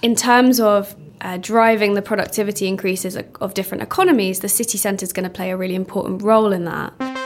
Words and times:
In 0.00 0.14
terms 0.14 0.60
of 0.60 0.94
uh, 1.20 1.38
driving 1.38 1.94
the 1.94 2.02
productivity 2.02 2.68
increases 2.68 3.16
of 3.40 3.54
different 3.54 3.82
economies, 3.82 4.40
the 4.40 4.48
city 4.48 4.78
centre 4.78 5.02
is 5.02 5.12
going 5.12 5.24
to 5.24 5.30
play 5.30 5.50
a 5.50 5.56
really 5.56 5.74
important 5.74 6.22
role 6.22 6.52
in 6.52 6.64
that. 6.66 7.17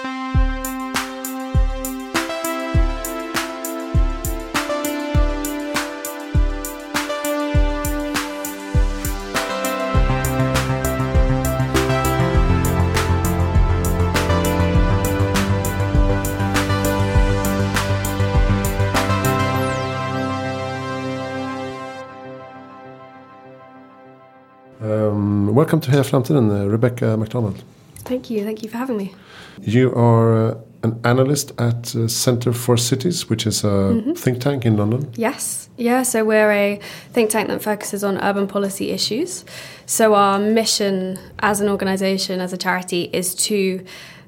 Welcome 25.73 25.91
to 25.91 25.97
Heja 25.97 26.05
Framtiden, 26.05 26.51
uh, 26.51 26.69
Rebecca 26.69 27.17
McDonald. 27.17 27.65
Thank 28.05 28.29
you. 28.29 28.45
Thank 28.45 28.63
you 28.63 28.69
for 28.69 28.77
having 28.77 28.99
me. 28.99 29.15
You 29.63 29.91
are 29.95 30.51
uh, 30.51 30.55
an 30.83 31.01
analyst 31.03 31.53
at 31.59 31.97
uh, 31.97 32.09
Centre 32.09 32.53
for 32.53 32.77
Cities, 32.77 33.31
which 33.31 33.47
is 33.47 33.65
a 33.65 33.69
mm 33.69 34.03
-hmm. 34.05 34.15
think 34.15 34.39
tank 34.39 34.65
in 34.65 34.77
London. 34.77 35.09
Yes. 35.17 35.69
Yeah, 35.77 36.05
so 36.05 36.19
we're 36.27 36.53
a 36.53 36.79
think 37.15 37.31
tank 37.31 37.49
that 37.49 37.63
focuses 37.63 38.03
on 38.03 38.19
urban 38.23 38.47
policy 38.47 38.85
issues. 38.91 39.45
So 39.87 40.15
our 40.15 40.39
mission 40.39 41.19
as 41.39 41.61
an 41.61 41.69
organisation, 41.69 42.41
as 42.41 42.53
a 42.53 42.57
charity, 42.57 43.09
is 43.13 43.35
to 43.35 43.55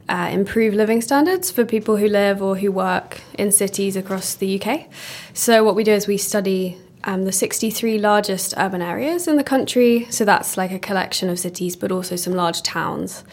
uh, 0.09 0.29
improve 0.33 0.77
living 0.77 1.03
standards 1.03 1.51
for 1.51 1.65
people 1.65 1.95
who 1.95 2.09
live 2.09 2.45
or 2.45 2.56
who 2.56 2.73
work 2.73 3.20
in 3.39 3.53
cities 3.53 3.97
across 3.97 4.37
the 4.37 4.59
UK. 4.59 4.81
So 5.33 5.53
what 5.65 5.77
we 5.77 5.84
do 5.84 5.92
is 5.92 6.06
we 6.06 6.19
study 6.19 6.77
um, 7.05 7.25
the 7.25 7.33
63 7.33 7.99
largest 7.99 8.55
urban 8.57 8.83
areas 8.83 9.29
in 9.29 9.37
the 9.37 9.45
country. 9.45 10.07
So 10.11 10.25
that's 10.25 10.57
like 10.57 10.73
a 10.73 10.79
collection 10.79 11.29
of 11.29 11.39
cities, 11.39 11.77
but 11.77 11.93
also 11.93 12.17
some 12.17 12.35
large 12.35 12.62
towns. 12.62 13.25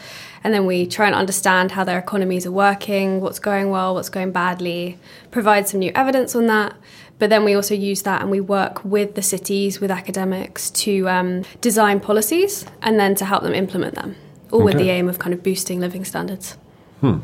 And 0.44 0.52
then 0.52 0.66
we 0.66 0.86
try 0.86 1.06
and 1.06 1.14
understand 1.14 1.72
how 1.72 1.84
their 1.84 1.98
economies 1.98 2.46
are 2.46 2.52
working, 2.52 3.20
what's 3.20 3.38
going 3.38 3.70
well, 3.70 3.94
what's 3.94 4.08
going 4.08 4.32
badly, 4.32 4.98
provide 5.30 5.68
some 5.68 5.80
new 5.80 5.92
evidence 5.94 6.34
on 6.34 6.46
that. 6.48 6.74
But 7.18 7.30
then 7.30 7.44
we 7.44 7.54
also 7.54 7.74
use 7.74 8.02
that 8.02 8.20
and 8.20 8.30
we 8.30 8.40
work 8.40 8.84
with 8.84 9.14
the 9.14 9.22
cities, 9.22 9.80
with 9.80 9.90
academics 9.90 10.70
to 10.70 11.08
um, 11.08 11.44
design 11.60 12.00
policies 12.00 12.66
and 12.82 12.98
then 12.98 13.14
to 13.16 13.24
help 13.24 13.42
them 13.42 13.54
implement 13.54 13.94
them, 13.94 14.16
all 14.50 14.62
okay. 14.62 14.64
with 14.64 14.78
the 14.78 14.90
aim 14.90 15.08
of 15.08 15.18
kind 15.18 15.32
of 15.32 15.42
boosting 15.42 15.78
living 15.78 16.04
standards. 16.04 16.56
Hmm. 17.00 17.18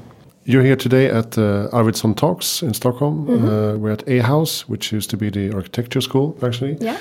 You're 0.48 0.62
here 0.62 0.77
today 0.77 1.10
at 1.10 1.36
uh, 1.36 1.68
Arvidsson 1.72 2.16
Talks 2.16 2.62
in 2.62 2.72
Stockholm. 2.72 3.14
Mm 3.14 3.27
-hmm. 3.27 3.44
uh, 3.44 3.80
we're 3.80 3.92
at 3.92 4.08
A 4.08 4.18
House, 4.22 4.64
which 4.66 4.92
used 4.94 5.10
to 5.10 5.16
be 5.16 5.30
the 5.30 5.54
architecture 5.54 6.02
school, 6.02 6.36
actually. 6.42 6.77
Yeah. 6.80 6.96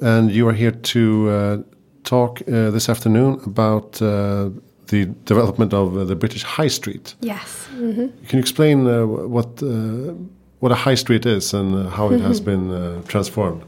And 0.00 0.30
you 0.30 0.48
are 0.48 0.56
here 0.56 0.80
to 0.80 1.00
uh, 1.00 1.58
talk 2.02 2.40
uh, 2.40 2.70
this 2.70 2.88
afternoon 2.88 3.40
about 3.46 4.00
uh, 4.02 4.08
the 4.86 5.08
development 5.24 5.72
of 5.72 5.96
uh, 5.96 6.04
the 6.06 6.14
British 6.14 6.44
High 6.44 6.70
Street. 6.70 7.16
Yes. 7.20 7.68
Mm 7.78 7.92
-hmm. 7.94 8.10
Can 8.28 8.38
you 8.38 8.40
explain 8.40 8.78
what 9.32 9.62
what 10.58 10.72
a 10.72 10.80
high 10.84 10.96
street 10.96 11.24
is 11.26 11.54
and 11.54 11.74
how 11.88 12.12
it 12.12 12.20
has 12.20 12.42
been 12.42 12.70
transformed? 13.06 13.62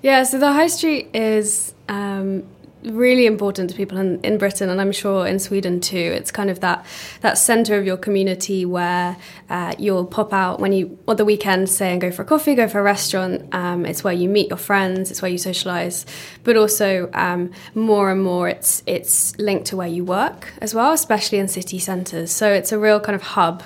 Yeah. 0.00 0.26
So 0.26 0.38
the 0.38 0.52
High 0.52 0.70
Street 0.70 1.06
is. 1.14 1.74
Um, 1.88 2.42
really 2.84 3.26
important 3.26 3.70
to 3.70 3.76
people 3.76 3.98
in, 3.98 4.20
in 4.20 4.38
Britain 4.38 4.68
and 4.68 4.80
I'm 4.80 4.92
sure 4.92 5.26
in 5.26 5.38
Sweden 5.38 5.80
too. 5.80 5.96
It's 5.96 6.30
kind 6.30 6.50
of 6.50 6.60
that 6.60 6.84
that 7.20 7.38
center 7.38 7.78
of 7.78 7.86
your 7.86 7.96
community 7.96 8.64
where 8.64 9.16
uh, 9.50 9.74
you'll 9.78 10.06
pop 10.06 10.32
out 10.32 10.60
when 10.60 10.72
you 10.72 10.98
on 11.06 11.16
the 11.16 11.24
weekend, 11.24 11.68
say, 11.68 11.92
and 11.92 12.00
go 12.00 12.10
for 12.10 12.22
a 12.22 12.24
coffee, 12.24 12.54
go 12.54 12.68
for 12.68 12.80
a 12.80 12.82
restaurant. 12.82 13.54
Um, 13.54 13.86
it's 13.86 14.02
where 14.02 14.14
you 14.14 14.28
meet 14.28 14.48
your 14.48 14.58
friends. 14.58 15.10
It's 15.10 15.22
where 15.22 15.30
you 15.30 15.38
socialize, 15.38 16.06
but 16.44 16.56
also 16.56 17.10
um, 17.12 17.50
more 17.74 18.10
and 18.10 18.22
more 18.22 18.48
it's 18.48 18.82
it's 18.86 19.36
linked 19.38 19.66
to 19.66 19.76
where 19.76 19.88
you 19.88 20.04
work 20.04 20.52
as 20.60 20.74
well, 20.74 20.92
especially 20.92 21.38
in 21.38 21.48
city 21.48 21.78
centres. 21.78 22.32
So 22.32 22.52
it's 22.52 22.72
a 22.72 22.78
real 22.78 23.00
kind 23.00 23.14
of 23.14 23.22
hub 23.22 23.62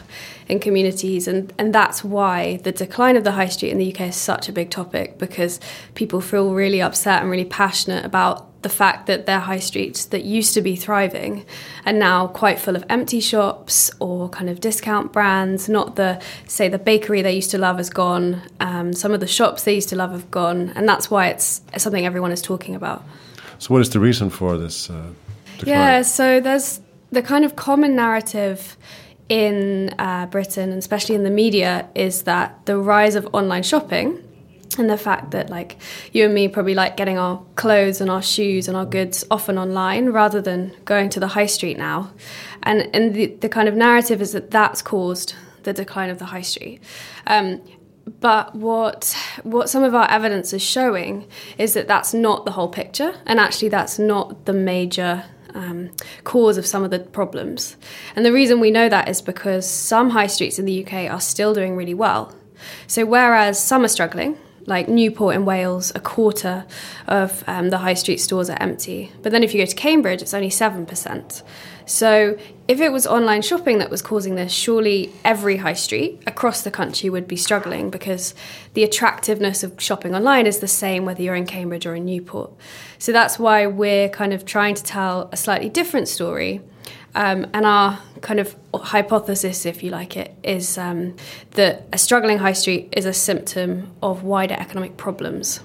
in 0.48 0.60
communities 0.60 1.26
and, 1.26 1.52
and 1.58 1.74
that's 1.74 2.04
why 2.04 2.58
the 2.58 2.72
decline 2.72 3.16
of 3.16 3.24
the 3.24 3.32
high 3.32 3.48
street 3.48 3.70
in 3.70 3.78
the 3.78 3.92
UK 3.92 4.02
is 4.02 4.16
such 4.16 4.48
a 4.48 4.52
big 4.52 4.70
topic 4.70 5.18
because 5.18 5.58
people 5.94 6.20
feel 6.20 6.54
really 6.54 6.80
upset 6.80 7.20
and 7.20 7.30
really 7.30 7.44
passionate 7.44 8.04
about 8.04 8.55
the 8.66 8.74
fact 8.74 9.06
that 9.06 9.26
their 9.26 9.38
high 9.38 9.60
streets 9.60 10.06
that 10.06 10.24
used 10.24 10.52
to 10.52 10.60
be 10.60 10.74
thriving 10.74 11.46
are 11.86 11.92
now 11.92 12.26
quite 12.26 12.58
full 12.58 12.74
of 12.74 12.84
empty 12.88 13.20
shops 13.20 13.92
or 14.00 14.28
kind 14.30 14.50
of 14.50 14.58
discount 14.58 15.12
brands. 15.12 15.68
Not 15.68 15.94
the, 15.94 16.20
say, 16.48 16.68
the 16.68 16.80
bakery 16.80 17.22
they 17.22 17.36
used 17.36 17.52
to 17.52 17.58
love 17.58 17.76
has 17.76 17.90
gone, 17.90 18.42
um, 18.58 18.92
some 18.92 19.12
of 19.12 19.20
the 19.20 19.28
shops 19.28 19.62
they 19.62 19.74
used 19.76 19.88
to 19.90 19.96
love 19.96 20.10
have 20.10 20.28
gone, 20.32 20.72
and 20.74 20.88
that's 20.88 21.08
why 21.08 21.28
it's 21.28 21.60
something 21.76 22.04
everyone 22.04 22.32
is 22.32 22.42
talking 22.42 22.74
about. 22.74 23.04
So, 23.60 23.72
what 23.72 23.82
is 23.82 23.90
the 23.90 24.00
reason 24.00 24.30
for 24.30 24.58
this? 24.58 24.90
Uh, 24.90 25.10
yeah, 25.64 26.02
so 26.02 26.40
there's 26.40 26.80
the 27.12 27.22
kind 27.22 27.44
of 27.44 27.54
common 27.54 27.94
narrative 27.94 28.76
in 29.28 29.94
uh, 30.00 30.26
Britain, 30.26 30.70
and 30.70 30.80
especially 30.80 31.14
in 31.14 31.22
the 31.22 31.30
media, 31.30 31.88
is 31.94 32.24
that 32.24 32.66
the 32.66 32.76
rise 32.76 33.14
of 33.14 33.28
online 33.32 33.62
shopping 33.62 34.25
and 34.78 34.90
the 34.90 34.98
fact 34.98 35.30
that 35.30 35.50
like 35.50 35.76
you 36.12 36.24
and 36.24 36.34
me 36.34 36.48
probably 36.48 36.74
like 36.74 36.96
getting 36.96 37.18
our 37.18 37.42
clothes 37.54 38.00
and 38.00 38.10
our 38.10 38.22
shoes 38.22 38.68
and 38.68 38.76
our 38.76 38.86
goods 38.86 39.24
often 39.30 39.58
online 39.58 40.10
rather 40.10 40.40
than 40.40 40.74
going 40.84 41.08
to 41.10 41.20
the 41.20 41.28
high 41.28 41.46
street 41.46 41.78
now. 41.78 42.12
And 42.62 42.88
and 42.94 43.14
the, 43.14 43.26
the 43.26 43.48
kind 43.48 43.68
of 43.68 43.74
narrative 43.74 44.20
is 44.20 44.32
that 44.32 44.50
that's 44.50 44.82
caused 44.82 45.34
the 45.62 45.72
decline 45.72 46.10
of 46.10 46.18
the 46.18 46.26
high 46.26 46.42
street. 46.42 46.80
Um, 47.26 47.62
but 48.20 48.54
what 48.54 49.16
what 49.42 49.68
some 49.68 49.82
of 49.82 49.94
our 49.94 50.08
evidence 50.10 50.52
is 50.52 50.62
showing 50.62 51.26
is 51.58 51.74
that 51.74 51.88
that's 51.88 52.14
not 52.14 52.44
the 52.44 52.52
whole 52.52 52.68
picture 52.68 53.14
and 53.26 53.40
actually 53.40 53.68
that's 53.68 53.98
not 53.98 54.46
the 54.46 54.52
major 54.52 55.24
um, 55.54 55.90
cause 56.22 56.58
of 56.58 56.66
some 56.66 56.84
of 56.84 56.90
the 56.90 57.00
problems. 57.00 57.76
And 58.14 58.24
the 58.24 58.32
reason 58.32 58.60
we 58.60 58.70
know 58.70 58.88
that 58.88 59.08
is 59.08 59.22
because 59.22 59.68
some 59.68 60.10
high 60.10 60.26
streets 60.26 60.58
in 60.58 60.66
the 60.66 60.84
UK 60.84 61.10
are 61.10 61.20
still 61.20 61.54
doing 61.54 61.76
really 61.76 61.94
well. 61.94 62.34
So 62.86 63.04
whereas 63.04 63.62
some 63.62 63.84
are 63.84 63.88
struggling 63.88 64.38
like 64.66 64.88
Newport 64.88 65.36
in 65.36 65.44
Wales, 65.44 65.92
a 65.94 66.00
quarter 66.00 66.64
of 67.06 67.44
um, 67.46 67.70
the 67.70 67.78
high 67.78 67.94
street 67.94 68.18
stores 68.18 68.50
are 68.50 68.60
empty. 68.60 69.12
But 69.22 69.32
then 69.32 69.42
if 69.42 69.54
you 69.54 69.60
go 69.60 69.66
to 69.66 69.76
Cambridge, 69.76 70.22
it's 70.22 70.34
only 70.34 70.50
7%. 70.50 71.42
So 71.86 72.36
if 72.66 72.80
it 72.80 72.90
was 72.90 73.06
online 73.06 73.42
shopping 73.42 73.78
that 73.78 73.90
was 73.90 74.02
causing 74.02 74.34
this, 74.34 74.52
surely 74.52 75.12
every 75.24 75.58
high 75.58 75.74
street 75.74 76.20
across 76.26 76.62
the 76.62 76.70
country 76.70 77.08
would 77.08 77.28
be 77.28 77.36
struggling 77.36 77.90
because 77.90 78.34
the 78.74 78.82
attractiveness 78.82 79.62
of 79.62 79.80
shopping 79.80 80.14
online 80.14 80.46
is 80.46 80.58
the 80.58 80.68
same 80.68 81.04
whether 81.04 81.22
you're 81.22 81.36
in 81.36 81.46
Cambridge 81.46 81.86
or 81.86 81.94
in 81.94 82.04
Newport. 82.04 82.52
So 82.98 83.12
that's 83.12 83.38
why 83.38 83.68
we're 83.68 84.08
kind 84.08 84.32
of 84.32 84.44
trying 84.44 84.74
to 84.74 84.82
tell 84.82 85.28
a 85.30 85.36
slightly 85.36 85.68
different 85.68 86.08
story 86.08 86.60
um, 87.16 87.46
and 87.54 87.64
our 87.64 87.98
kind 88.20 88.38
of 88.38 88.54
hypothesis, 88.74 89.64
if 89.64 89.82
you 89.82 89.90
like 89.90 90.18
it, 90.18 90.34
is 90.42 90.76
um, 90.76 91.16
that 91.52 91.88
a 91.90 91.98
struggling 91.98 92.38
high 92.38 92.52
street 92.52 92.92
is 92.92 93.06
a 93.06 93.12
symptom 93.14 93.90
of 94.02 94.22
wider 94.22 94.54
economic 94.54 94.98
problems. 94.98 95.60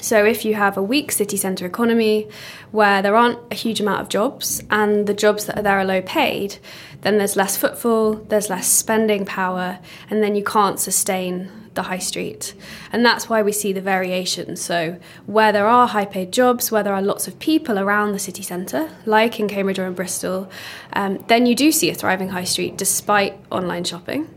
So, 0.00 0.24
if 0.24 0.44
you 0.44 0.54
have 0.54 0.76
a 0.76 0.82
weak 0.82 1.10
city 1.10 1.36
centre 1.36 1.66
economy 1.66 2.28
where 2.70 3.02
there 3.02 3.16
aren't 3.16 3.40
a 3.50 3.56
huge 3.56 3.80
amount 3.80 4.02
of 4.02 4.08
jobs 4.08 4.62
and 4.70 5.08
the 5.08 5.14
jobs 5.14 5.46
that 5.46 5.58
are 5.58 5.62
there 5.62 5.78
are 5.80 5.84
low 5.84 6.00
paid, 6.00 6.58
then 7.00 7.18
there's 7.18 7.34
less 7.34 7.56
footfall, 7.56 8.14
there's 8.14 8.48
less 8.48 8.68
spending 8.68 9.26
power, 9.26 9.80
and 10.08 10.22
then 10.22 10.36
you 10.36 10.44
can't 10.44 10.78
sustain 10.78 11.50
the 11.78 11.84
high 11.84 12.04
street. 12.10 12.54
And 12.92 13.06
that's 13.06 13.28
why 13.30 13.40
we 13.40 13.52
see 13.52 13.72
the 13.72 13.80
variation. 13.80 14.56
So, 14.56 14.98
where 15.26 15.52
there 15.52 15.68
are 15.68 15.86
high 15.86 16.04
paid 16.16 16.32
jobs, 16.32 16.70
where 16.72 16.82
there 16.82 16.96
are 16.98 17.00
lots 17.12 17.28
of 17.28 17.38
people 17.38 17.78
around 17.78 18.12
the 18.12 18.18
city 18.18 18.42
centre, 18.42 18.90
like 19.06 19.38
in 19.40 19.48
Cambridge 19.48 19.78
or 19.78 19.86
in 19.86 19.94
Bristol, 19.94 20.50
um, 20.92 21.24
then 21.28 21.46
you 21.46 21.54
do 21.54 21.70
see 21.70 21.88
a 21.88 21.94
thriving 21.94 22.30
high 22.30 22.48
street 22.54 22.76
despite 22.76 23.34
online 23.50 23.84
shopping. 23.84 24.28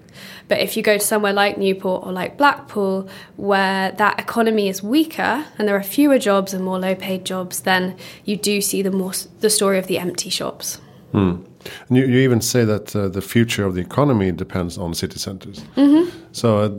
But 0.48 0.60
if 0.60 0.78
you 0.78 0.84
go 0.84 0.98
to 0.98 1.04
somewhere 1.04 1.34
like 1.34 1.58
Newport 1.58 2.06
or 2.06 2.12
like 2.12 2.38
Blackpool, 2.38 3.10
where 3.38 3.92
that 3.94 4.20
economy 4.20 4.68
is 4.68 4.84
weaker 4.84 5.46
and 5.58 5.68
there 5.68 5.76
are 5.76 5.84
fewer 5.84 6.20
jobs 6.20 6.54
and 6.54 6.64
more 6.64 6.78
low 6.78 6.94
paid 6.94 7.26
jobs, 7.26 7.62
then 7.62 7.96
you 8.26 8.36
do 8.36 8.62
see 8.62 8.82
the 8.82 8.92
more 8.92 9.14
the 9.40 9.50
story 9.50 9.80
of 9.80 9.88
the 9.88 9.98
empty 9.98 10.30
shops. 10.30 10.80
Hmm. 11.12 11.44
And 11.88 11.98
you, 11.98 12.06
you, 12.06 12.20
even 12.20 12.42
say 12.42 12.66
that 12.66 12.96
uh, 12.96 13.08
the 13.08 13.22
future 13.22 13.66
of 13.66 13.76
the 13.76 13.82
economy 13.82 14.32
depends 14.32 14.78
on 14.78 14.94
city 14.94 15.20
centers. 15.20 15.64
Mm 15.76 15.94
-hmm. 15.94 16.21
So, 16.32 16.60
uh, 16.60 16.70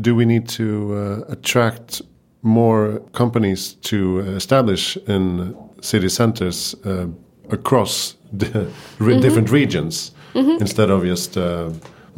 do 0.00 0.14
we 0.14 0.24
need 0.24 0.48
to 0.50 0.94
uh, 0.94 1.32
attract 1.32 2.02
more 2.42 3.00
companies 3.12 3.74
to 3.82 4.20
establish 4.36 4.96
in 5.06 5.56
city 5.80 6.08
centers 6.08 6.74
uh, 6.84 7.06
across 7.50 8.16
the 8.32 8.46
mm 8.56 8.66
-hmm. 8.98 9.20
different 9.20 9.50
regions 9.50 10.12
mm 10.34 10.44
-hmm. 10.44 10.60
instead 10.60 10.90
of 10.90 11.04
just 11.04 11.36
uh, 11.36 11.44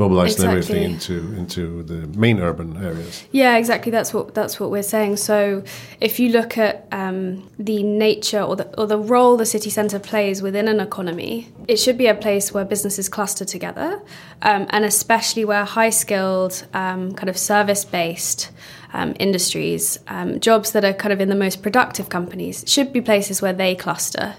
mobilizing 0.01 0.51
exactly. 0.51 0.79
everything 0.79 0.83
into 0.93 1.15
into 1.39 1.83
the 1.83 2.01
main 2.19 2.41
urban 2.41 2.83
areas. 2.83 3.23
Yeah, 3.31 3.57
exactly. 3.57 3.93
That's 3.93 4.13
what 4.15 4.35
that's 4.35 4.59
what 4.59 4.71
we're 4.71 4.91
saying. 4.97 5.17
So 5.17 5.63
if 6.01 6.19
you 6.19 6.31
look 6.31 6.57
at 6.57 6.89
um, 6.91 7.49
the 7.59 7.83
nature 7.83 8.41
or 8.41 8.57
the 8.57 8.67
or 8.81 8.87
the 8.87 8.99
role 8.99 9.37
the 9.37 9.47
city 9.47 9.71
centre 9.71 9.99
plays 9.99 10.41
within 10.43 10.67
an 10.69 10.81
economy, 10.81 11.53
it 11.69 11.77
should 11.77 11.99
be 11.99 12.07
a 12.07 12.15
place 12.15 12.53
where 12.55 12.65
businesses 12.65 13.09
cluster 13.09 13.45
together, 13.45 14.01
um, 14.43 14.67
and 14.71 14.85
especially 14.85 15.45
where 15.45 15.65
high 15.65 15.91
skilled, 15.91 16.67
um, 16.73 17.13
kind 17.15 17.29
of 17.29 17.37
service 17.37 17.85
based. 17.85 18.51
Um, 18.93 19.15
industries, 19.19 19.99
um, 20.09 20.41
jobs 20.41 20.73
that 20.73 20.85
are 20.85 20.93
kind 20.93 21.13
of 21.13 21.21
in 21.21 21.29
the 21.29 21.35
most 21.35 21.63
productive 21.63 22.09
companies, 22.09 22.65
should 22.67 22.93
be 22.93 23.01
places 23.01 23.41
where 23.41 23.53
they 23.53 23.75
cluster 23.75 24.35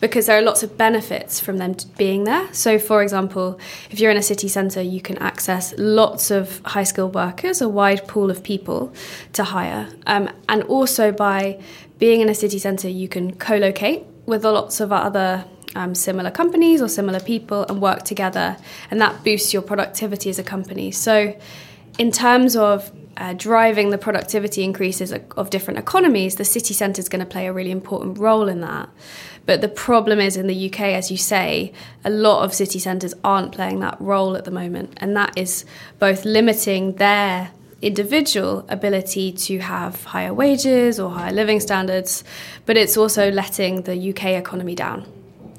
because 0.00 0.26
there 0.26 0.38
are 0.38 0.42
lots 0.42 0.62
of 0.62 0.76
benefits 0.76 1.40
from 1.40 1.58
them 1.58 1.76
being 1.96 2.24
there. 2.24 2.52
So, 2.52 2.78
for 2.78 3.02
example, 3.02 3.58
if 3.90 4.00
you're 4.00 4.10
in 4.10 4.16
a 4.16 4.22
city 4.22 4.48
centre, 4.48 4.82
you 4.82 5.00
can 5.00 5.18
access 5.18 5.74
lots 5.76 6.30
of 6.30 6.60
high 6.64 6.84
skilled 6.84 7.14
workers, 7.14 7.60
a 7.60 7.68
wide 7.68 8.06
pool 8.06 8.30
of 8.30 8.42
people 8.42 8.92
to 9.32 9.44
hire. 9.44 9.88
Um, 10.06 10.30
and 10.48 10.62
also 10.64 11.12
by 11.12 11.60
being 11.98 12.20
in 12.20 12.28
a 12.28 12.34
city 12.34 12.58
centre, 12.58 12.88
you 12.88 13.08
can 13.08 13.34
co 13.36 13.56
locate 13.56 14.04
with 14.26 14.44
lots 14.44 14.80
of 14.80 14.92
other 14.92 15.44
um, 15.74 15.94
similar 15.94 16.30
companies 16.30 16.80
or 16.80 16.88
similar 16.88 17.20
people 17.20 17.64
and 17.68 17.80
work 17.80 18.02
together, 18.02 18.56
and 18.90 19.00
that 19.00 19.24
boosts 19.24 19.52
your 19.52 19.62
productivity 19.62 20.30
as 20.30 20.38
a 20.38 20.42
company. 20.42 20.90
So, 20.90 21.38
in 21.98 22.10
terms 22.10 22.56
of 22.56 22.90
uh, 23.16 23.32
driving 23.32 23.90
the 23.90 23.98
productivity 23.98 24.62
increases 24.62 25.12
of 25.12 25.50
different 25.50 25.78
economies, 25.78 26.36
the 26.36 26.44
city 26.44 26.74
centre 26.74 27.00
is 27.00 27.08
going 27.08 27.20
to 27.20 27.26
play 27.26 27.46
a 27.46 27.52
really 27.52 27.70
important 27.70 28.18
role 28.18 28.48
in 28.48 28.60
that. 28.60 28.88
But 29.46 29.60
the 29.60 29.68
problem 29.68 30.18
is 30.18 30.36
in 30.36 30.48
the 30.48 30.70
UK, 30.70 30.80
as 30.80 31.10
you 31.10 31.16
say, 31.16 31.72
a 32.04 32.10
lot 32.10 32.44
of 32.44 32.52
city 32.52 32.78
centres 32.78 33.14
aren't 33.22 33.52
playing 33.52 33.80
that 33.80 34.00
role 34.00 34.36
at 34.36 34.44
the 34.44 34.50
moment, 34.50 34.94
and 34.98 35.16
that 35.16 35.36
is 35.36 35.64
both 35.98 36.24
limiting 36.24 36.94
their 36.94 37.52
individual 37.82 38.66
ability 38.68 39.30
to 39.30 39.58
have 39.58 40.02
higher 40.04 40.34
wages 40.34 40.98
or 40.98 41.10
higher 41.10 41.32
living 41.32 41.60
standards, 41.60 42.24
but 42.64 42.76
it's 42.76 42.96
also 42.96 43.30
letting 43.30 43.82
the 43.82 44.10
UK 44.10 44.24
economy 44.30 44.74
down. 44.74 45.06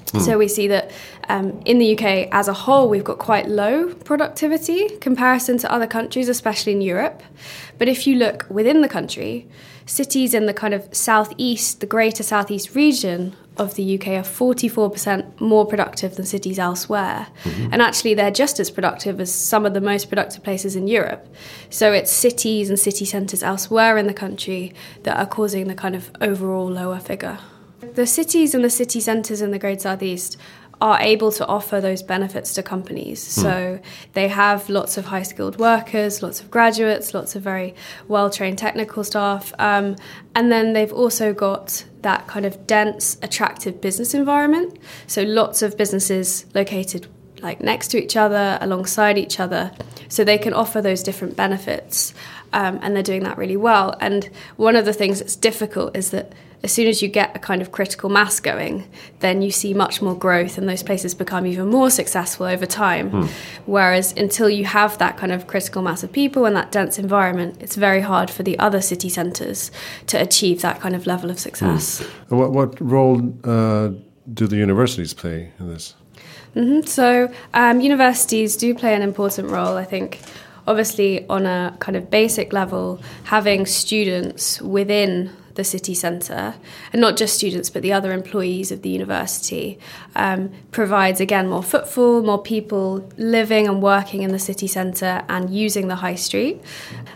Mm. 0.08 0.22
So 0.22 0.38
we 0.38 0.48
see 0.48 0.68
that 0.68 0.92
um, 1.28 1.62
in 1.66 1.80
the 1.80 1.98
UK 1.98 2.30
as 2.32 2.48
a 2.48 2.54
whole, 2.54 2.90
we've 2.90 3.04
got 3.04 3.18
quite 3.18 3.48
low 3.48 3.94
productivity 3.94 4.90
comparison 4.98 5.58
to 5.60 5.72
other 5.72 5.88
countries, 5.88 6.30
especially 6.30 6.72
in 6.72 6.82
Europe. 6.82 7.22
But 7.78 7.90
if 7.90 8.08
you 8.08 8.16
look 8.16 8.46
within 8.50 8.82
the 8.82 8.90
country, 8.90 9.48
cities 9.86 10.34
in 10.34 10.46
the 10.46 10.54
kind 10.54 10.74
of 10.74 10.88
southeast, 10.96 11.82
the 11.82 11.86
greater 11.86 12.24
southeast 12.24 12.74
region 12.74 13.36
of 13.58 13.76
the 13.76 14.00
UK 14.00 14.10
are 14.10 14.22
44% 14.22 15.42
more 15.42 15.66
productive 15.66 16.16
than 16.16 16.26
cities 16.26 16.60
elsewhere. 16.60 17.28
Mm-hmm. 17.44 17.74
And 17.74 17.82
actually, 17.82 18.14
they're 18.14 18.32
just 18.32 18.60
as 18.60 18.70
productive 18.70 19.20
as 19.20 19.34
some 19.34 19.66
of 19.66 19.74
the 19.74 19.82
most 19.82 20.10
productive 20.10 20.44
places 20.44 20.76
in 20.76 20.88
Europe. 20.88 21.28
So 21.70 21.92
it's 21.92 22.12
cities 22.12 22.70
and 22.70 22.80
city 22.80 23.04
centres 23.04 23.44
elsewhere 23.44 23.98
in 23.98 24.08
the 24.08 24.14
country 24.14 24.74
that 25.04 25.18
are 25.18 25.26
causing 25.26 25.68
the 25.68 25.76
kind 25.76 25.96
of 25.96 26.12
overall 26.22 26.70
lower 26.70 27.00
figure. 27.00 27.40
The 27.80 28.08
cities 28.08 28.56
and 28.56 28.64
the 28.64 28.70
city 28.70 29.00
centres 29.00 29.42
in 29.42 29.52
the 29.52 29.60
Great 29.60 29.82
Southeast 29.82 30.38
are 30.80 31.00
able 31.00 31.32
to 31.32 31.46
offer 31.48 31.82
those 31.82 32.04
benefits 32.04 32.54
to 32.54 32.64
companies. 32.64 33.36
Hmm. 33.36 33.42
So 33.42 33.80
they 34.14 34.28
have 34.28 34.70
lots 34.70 34.98
of 34.98 35.06
high 35.06 35.24
skilled 35.24 35.58
workers, 35.58 36.22
lots 36.22 36.40
of 36.40 36.52
graduates, 36.52 37.14
lots 37.14 37.36
of 37.36 37.42
very 37.42 37.74
well 38.08 38.30
trained 38.30 38.58
technical 38.58 39.04
staff. 39.04 39.54
Um, 39.58 39.96
and 40.36 40.52
then 40.52 40.74
they've 40.74 40.94
also 40.94 41.34
got 41.34 41.84
that 42.02 42.28
kind 42.28 42.46
of 42.46 42.68
dense, 42.68 43.18
attractive 43.22 43.82
business 43.82 44.14
environment. 44.14 44.78
So 45.08 45.24
lots 45.24 45.62
of 45.62 45.78
businesses 45.78 46.46
located 46.54 47.08
like 47.42 47.62
next 47.62 47.90
to 47.90 48.04
each 48.04 48.16
other, 48.16 48.58
alongside 48.62 49.18
each 49.18 49.40
other. 49.40 49.72
So 50.10 50.24
they 50.24 50.38
can 50.38 50.54
offer 50.54 50.82
those 50.82 51.04
different 51.04 51.36
benefits. 51.36 52.14
Um, 52.54 52.80
and 52.82 52.96
they're 52.96 53.04
doing 53.04 53.24
that 53.24 53.38
really 53.38 53.58
well. 53.58 53.96
And 54.00 54.30
one 54.56 54.76
of 54.76 54.86
the 54.86 54.94
things 54.94 55.20
that's 55.20 55.36
difficult 55.36 55.96
is 55.96 56.12
that 56.12 56.34
as 56.64 56.72
soon 56.72 56.88
as 56.88 57.02
you 57.02 57.08
get 57.08 57.36
a 57.36 57.40
kind 57.40 57.62
of 57.62 57.72
critical 57.72 58.10
mass 58.10 58.40
going, 58.40 58.90
then 59.20 59.42
you 59.42 59.52
see 59.52 59.74
much 59.74 60.02
more 60.02 60.16
growth 60.16 60.58
and 60.58 60.68
those 60.68 60.82
places 60.82 61.14
become 61.14 61.46
even 61.46 61.68
more 61.68 61.90
successful 61.90 62.46
over 62.46 62.66
time. 62.66 63.10
Hmm. 63.10 63.26
Whereas 63.66 64.12
until 64.14 64.50
you 64.50 64.66
have 64.66 64.98
that 64.98 65.18
kind 65.18 65.32
of 65.32 65.46
critical 65.46 65.82
mass 65.82 66.04
of 66.04 66.12
people 66.12 66.46
and 66.46 66.56
that 66.56 66.72
dense 66.72 66.98
environment, 66.98 67.58
it's 67.62 67.76
very 67.76 68.02
hard 68.02 68.30
for 68.30 68.44
the 68.44 68.58
other 68.58 68.82
city 68.82 69.10
centres 69.10 69.72
to 70.08 70.20
achieve 70.20 70.62
that 70.62 70.82
kind 70.82 70.96
of 70.96 71.06
level 71.06 71.30
of 71.30 71.40
success. 71.40 72.00
Hmm. 72.00 72.38
What, 72.38 72.52
what, 72.52 72.82
role 72.82 73.34
uh, 73.44 73.92
do 74.34 74.48
the 74.48 74.58
universities 74.58 75.14
play 75.14 75.52
in 75.60 75.70
this? 75.70 75.94
Mm-hmm. 76.56 76.88
So, 76.88 77.32
um, 77.54 77.82
universities 77.82 78.58
do 78.58 78.74
play 78.74 78.96
an 78.96 79.04
important 79.04 79.50
role, 79.50 79.78
I 79.78 79.86
think 79.86 80.22
obviously 80.68 81.28
on 81.28 81.46
a 81.46 81.76
kind 81.80 81.96
of 81.96 82.12
basic 82.12 82.54
level 82.54 83.02
having 83.26 83.66
students 83.66 84.62
within 84.62 85.32
the 85.58 85.64
city 85.64 85.96
centre, 85.96 86.54
and 86.94 87.02
not 87.02 87.18
just 87.18 87.36
students 87.36 87.70
but 87.70 87.82
the 87.82 87.92
other 87.92 88.14
employees 88.14 88.72
of 88.72 88.84
the 88.84 88.90
university, 88.90 89.80
um, 90.16 90.52
provides 90.72 91.20
again 91.20 91.50
more 91.50 91.64
footfall, 91.64 92.22
more 92.22 92.42
people 92.42 93.10
living 93.18 93.68
and 93.68 93.82
working 93.82 94.22
in 94.22 94.32
the 94.32 94.40
city 94.40 94.68
centre 94.68 95.26
and 95.28 95.50
using 95.50 95.88
the 95.88 95.96
high 95.96 96.16
street. 96.16 96.62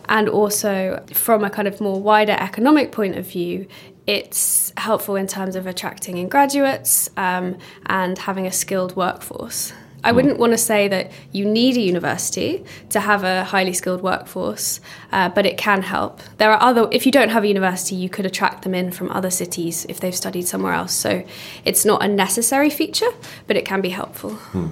And 0.10 0.28
also, 0.28 1.04
from 1.14 1.44
a 1.44 1.50
kind 1.50 1.68
of 1.68 1.80
more 1.80 2.02
wider 2.02 2.34
economic 2.34 2.92
point 2.92 3.16
of 3.16 3.28
view, 3.28 3.68
it's 4.08 4.74
helpful 4.78 5.16
in 5.16 5.28
terms 5.28 5.56
of 5.56 5.68
attracting 5.68 6.18
in 6.18 6.28
graduates 6.28 7.12
um, 7.18 7.58
and 7.86 8.18
having 8.18 8.48
a 8.48 8.52
skilled 8.52 8.96
workforce. 8.96 9.72
I 10.04 10.12
wouldn't 10.12 10.40
want 10.40 10.54
to 10.54 10.58
say 10.58 10.88
that 10.88 11.12
you 11.32 11.46
need 11.46 11.78
a 11.78 11.82
university 11.82 12.64
to 12.90 13.00
have 13.00 13.24
a 13.24 13.44
highly 13.44 13.74
skilled 13.74 14.02
workforce, 14.02 14.82
uh, 15.12 15.30
but 15.30 15.46
it 15.46 15.58
can 15.58 15.84
help. 15.84 16.22
There 16.38 16.52
are 16.52 16.62
other, 16.62 16.88
if 16.92 17.06
you 17.06 17.12
don't 17.12 17.30
have 17.30 17.44
a 17.44 17.48
university, 17.48 17.96
you 17.96 18.10
could 18.10 18.26
attract 18.26 18.64
them 18.64 18.74
in 18.74 18.92
from 18.92 19.12
other 19.12 19.30
cities 19.30 19.86
if 19.90 20.00
they've 20.00 20.16
studied 20.16 20.48
somewhere 20.48 20.74
else. 20.74 20.94
So 20.94 21.24
it's 21.66 21.86
not 21.86 22.04
a 22.04 22.08
necessary 22.08 22.70
feature, 22.70 23.12
but 23.48 23.56
it 23.56 23.66
can 23.66 23.82
be 23.82 23.90
helpful. 23.90 24.32
Hmm. 24.32 24.70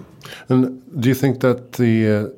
And 0.50 1.02
do 1.02 1.10
you 1.10 1.16
think 1.16 1.42
that 1.42 1.74
the 1.74 2.08
uh, 2.08 2.30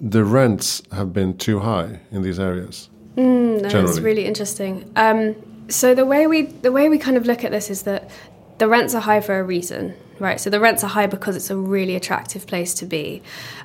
the 0.00 0.24
rents 0.24 0.82
have 0.92 1.12
been 1.12 1.36
too 1.36 1.60
high 1.60 2.00
in 2.10 2.22
these 2.22 2.38
areas? 2.38 2.88
Mm, 3.16 3.62
no, 3.62 3.68
that's 3.68 4.00
really 4.00 4.24
interesting. 4.24 4.90
Um, 4.96 5.36
so 5.68 5.94
the 5.94 6.06
way 6.06 6.26
we 6.26 6.42
the 6.42 6.72
way 6.72 6.88
we 6.88 6.98
kind 6.98 7.16
of 7.16 7.26
look 7.26 7.44
at 7.44 7.50
this 7.50 7.70
is 7.70 7.82
that 7.82 8.10
the 8.58 8.68
rents 8.68 8.94
are 8.94 9.00
high 9.00 9.20
for 9.20 9.38
a 9.38 9.42
reason. 9.42 9.94
Right, 10.20 10.38
so 10.38 10.50
the 10.50 10.60
rents 10.60 10.84
are 10.84 10.88
high 10.88 11.06
because 11.06 11.34
it's 11.34 11.50
a 11.50 11.56
really 11.56 11.96
attractive 11.96 12.46
place 12.46 12.74
to 12.74 12.86
be. 12.86 13.22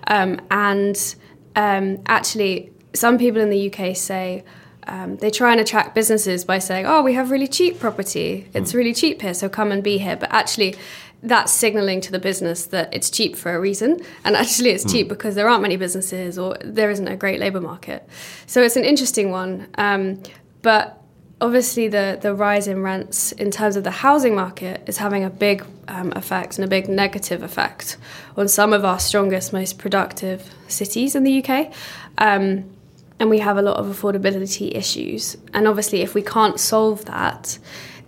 Um, 0.07 0.39
and 0.49 1.15
um, 1.55 2.01
actually, 2.07 2.71
some 2.93 3.17
people 3.17 3.41
in 3.41 3.49
the 3.49 3.71
UK 3.71 3.95
say 3.95 4.43
um, 4.87 5.17
they 5.17 5.31
try 5.31 5.51
and 5.51 5.59
attract 5.59 5.95
businesses 5.95 6.45
by 6.45 6.59
saying, 6.59 6.85
oh, 6.85 7.01
we 7.01 7.13
have 7.13 7.31
really 7.31 7.47
cheap 7.47 7.79
property. 7.79 8.49
It's 8.53 8.71
hmm. 8.71 8.77
really 8.77 8.93
cheap 8.93 9.21
here, 9.21 9.33
so 9.33 9.49
come 9.49 9.71
and 9.71 9.83
be 9.83 9.97
here. 9.97 10.15
But 10.15 10.31
actually, 10.31 10.75
that's 11.23 11.51
signaling 11.51 12.01
to 12.01 12.11
the 12.11 12.19
business 12.19 12.67
that 12.67 12.93
it's 12.93 13.09
cheap 13.09 13.35
for 13.35 13.53
a 13.53 13.59
reason. 13.59 13.99
And 14.23 14.35
actually, 14.35 14.69
it's 14.71 14.89
cheap 14.89 15.07
hmm. 15.07 15.13
because 15.13 15.35
there 15.35 15.49
aren't 15.49 15.61
many 15.61 15.77
businesses 15.77 16.37
or 16.37 16.57
there 16.63 16.91
isn't 16.91 17.07
a 17.07 17.17
great 17.17 17.39
labour 17.39 17.61
market. 17.61 18.07
So 18.47 18.61
it's 18.61 18.75
an 18.75 18.85
interesting 18.85 19.31
one. 19.31 19.67
Um, 19.77 20.21
but 20.61 21.01
obviously 21.41 21.87
the, 21.87 22.17
the 22.21 22.33
rise 22.33 22.67
in 22.67 22.81
rents 22.81 23.31
in 23.33 23.51
terms 23.51 23.75
of 23.75 23.83
the 23.83 23.91
housing 23.91 24.35
market 24.35 24.81
is 24.87 24.97
having 24.97 25.23
a 25.23 25.29
big 25.29 25.65
um, 25.87 26.13
effect 26.15 26.57
and 26.57 26.65
a 26.65 26.67
big 26.67 26.87
negative 26.87 27.43
effect 27.43 27.97
on 28.37 28.47
some 28.47 28.73
of 28.73 28.85
our 28.85 28.99
strongest, 28.99 29.51
most 29.51 29.77
productive 29.77 30.49
cities 30.67 31.15
in 31.15 31.23
the 31.23 31.43
UK. 31.43 31.73
Um, 32.17 32.69
and 33.19 33.29
we 33.29 33.39
have 33.39 33.57
a 33.57 33.61
lot 33.61 33.77
of 33.77 33.85
affordability 33.85 34.75
issues. 34.75 35.37
And 35.53 35.67
obviously, 35.67 36.01
if 36.01 36.13
we 36.13 36.21
can't 36.21 36.59
solve 36.59 37.05
that, 37.05 37.57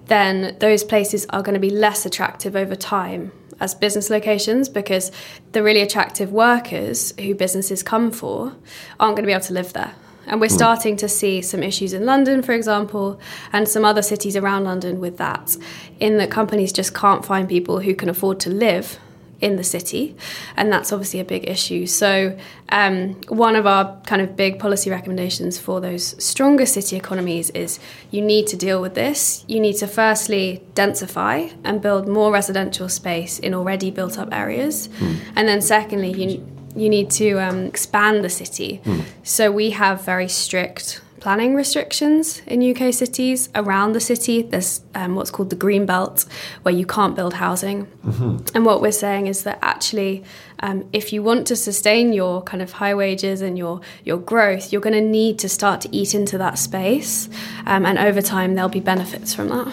then 0.08 0.56
those 0.60 0.84
places 0.84 1.26
are 1.30 1.42
going 1.42 1.54
to 1.54 1.60
be 1.60 1.70
less 1.70 2.06
attractive 2.06 2.56
over 2.56 2.76
time 2.76 3.32
as 3.60 3.74
business 3.74 4.10
locations 4.10 4.70
because 4.70 5.12
the 5.54 5.64
really 5.64 5.82
attractive 5.82 6.32
workers 6.32 7.14
who 7.20 7.34
businesses 7.34 7.84
come 7.84 8.12
for 8.12 8.56
aren't 9.00 9.16
going 9.16 9.24
to 9.24 9.28
be 9.28 9.32
able 9.32 9.44
to 9.44 9.54
live 9.54 9.74
there. 9.74 9.94
And 10.28 10.40
we're 10.40 10.48
hmm. 10.48 10.56
starting 10.56 10.98
to 10.98 11.10
see 11.10 11.42
some 11.42 11.64
issues 11.64 11.94
in 11.94 12.06
London, 12.06 12.42
for 12.42 12.54
example, 12.54 13.20
and 13.52 13.68
some 13.68 13.84
other 13.84 14.02
cities 14.02 14.36
around 14.36 14.66
London 14.66 15.00
with 15.00 15.18
that, 15.18 15.58
in 16.00 16.18
that 16.18 16.30
companies 16.30 16.72
just 16.72 16.94
can't 16.94 17.26
find 17.26 17.50
people 17.50 17.80
who 17.80 17.96
can 17.96 18.10
afford 18.10 18.40
to 18.42 18.50
live 18.50 19.00
in 19.40 19.56
the 19.56 19.64
city, 19.64 20.16
and 20.56 20.72
that's 20.72 20.92
obviously 20.92 21.20
a 21.20 21.26
big 21.26 21.48
issue. 21.48 21.86
So, 21.86 22.38
um, 22.70 23.14
one 23.28 23.56
of 23.56 23.66
our 23.66 24.02
kind 24.06 24.22
of 24.22 24.36
big 24.36 24.60
policy 24.60 24.90
recommendations 24.90 25.60
for 25.60 25.80
those 25.80 26.22
stronger 26.24 26.66
city 26.66 26.96
economies 26.96 27.50
is 27.52 27.80
you 28.10 28.22
need 28.22 28.48
to 28.48 28.58
deal 28.58 28.82
with 28.82 28.96
this. 28.96 29.46
You 29.48 29.60
need 29.60 29.76
to 29.76 29.88
firstly 29.88 30.64
densify 30.74 31.54
and 31.64 31.82
build 31.82 32.08
more 32.08 32.32
residential 32.32 32.90
space 32.90 33.38
in 33.40 33.54
already 33.54 33.92
built 33.92 34.18
up 34.18 34.30
areas, 34.34 34.88
mm. 34.88 35.20
and 35.36 35.48
then 35.48 35.62
secondly, 35.62 36.12
you 36.12 36.57
you 36.80 36.90
need 36.90 37.10
to 37.12 37.40
um, 37.40 37.66
expand 37.66 38.24
the 38.24 38.30
city. 38.30 38.82
Mm. 38.84 39.04
So 39.24 39.52
we 39.52 39.72
have 39.72 40.04
very 40.04 40.28
strict 40.28 41.02
planning 41.20 41.56
restrictions 41.56 42.42
in 42.46 42.62
UK 42.62 42.94
cities 42.94 43.50
around 43.56 43.94
the 43.94 44.00
city. 44.00 44.44
There's 44.44 44.82
um, 44.96 45.16
what's 45.16 45.32
called 45.32 45.50
the 45.50 45.56
green 45.56 45.86
belt, 45.86 46.26
where 46.62 46.74
you 46.74 46.86
can't 46.86 47.16
build 47.16 47.34
housing. 47.34 47.88
Mm-hmm. 48.06 48.56
And 48.56 48.66
what 48.66 48.82
we're 48.82 48.92
saying 48.92 49.28
is 49.28 49.44
that 49.44 49.60
actually, 49.62 50.24
um, 50.60 50.88
if 50.94 51.12
you 51.12 51.24
want 51.24 51.48
to 51.48 51.56
sustain 51.56 52.14
your 52.14 52.42
kind 52.44 52.62
of 52.62 52.74
high 52.74 52.96
wages 52.96 53.42
and 53.42 53.58
your 53.58 53.82
your 54.04 54.18
growth, 54.18 54.72
you're 54.72 54.82
going 54.82 55.02
to 55.04 55.10
need 55.20 55.40
to 55.40 55.50
start 55.50 55.82
to 55.82 55.90
eat 55.92 56.14
into 56.14 56.38
that 56.38 56.58
space, 56.58 57.30
um, 57.66 57.86
and 57.86 57.98
over 57.98 58.22
time 58.22 58.56
there'll 58.56 58.70
be 58.70 58.80
benefits 58.80 59.34
from 59.34 59.50
that. 59.50 59.68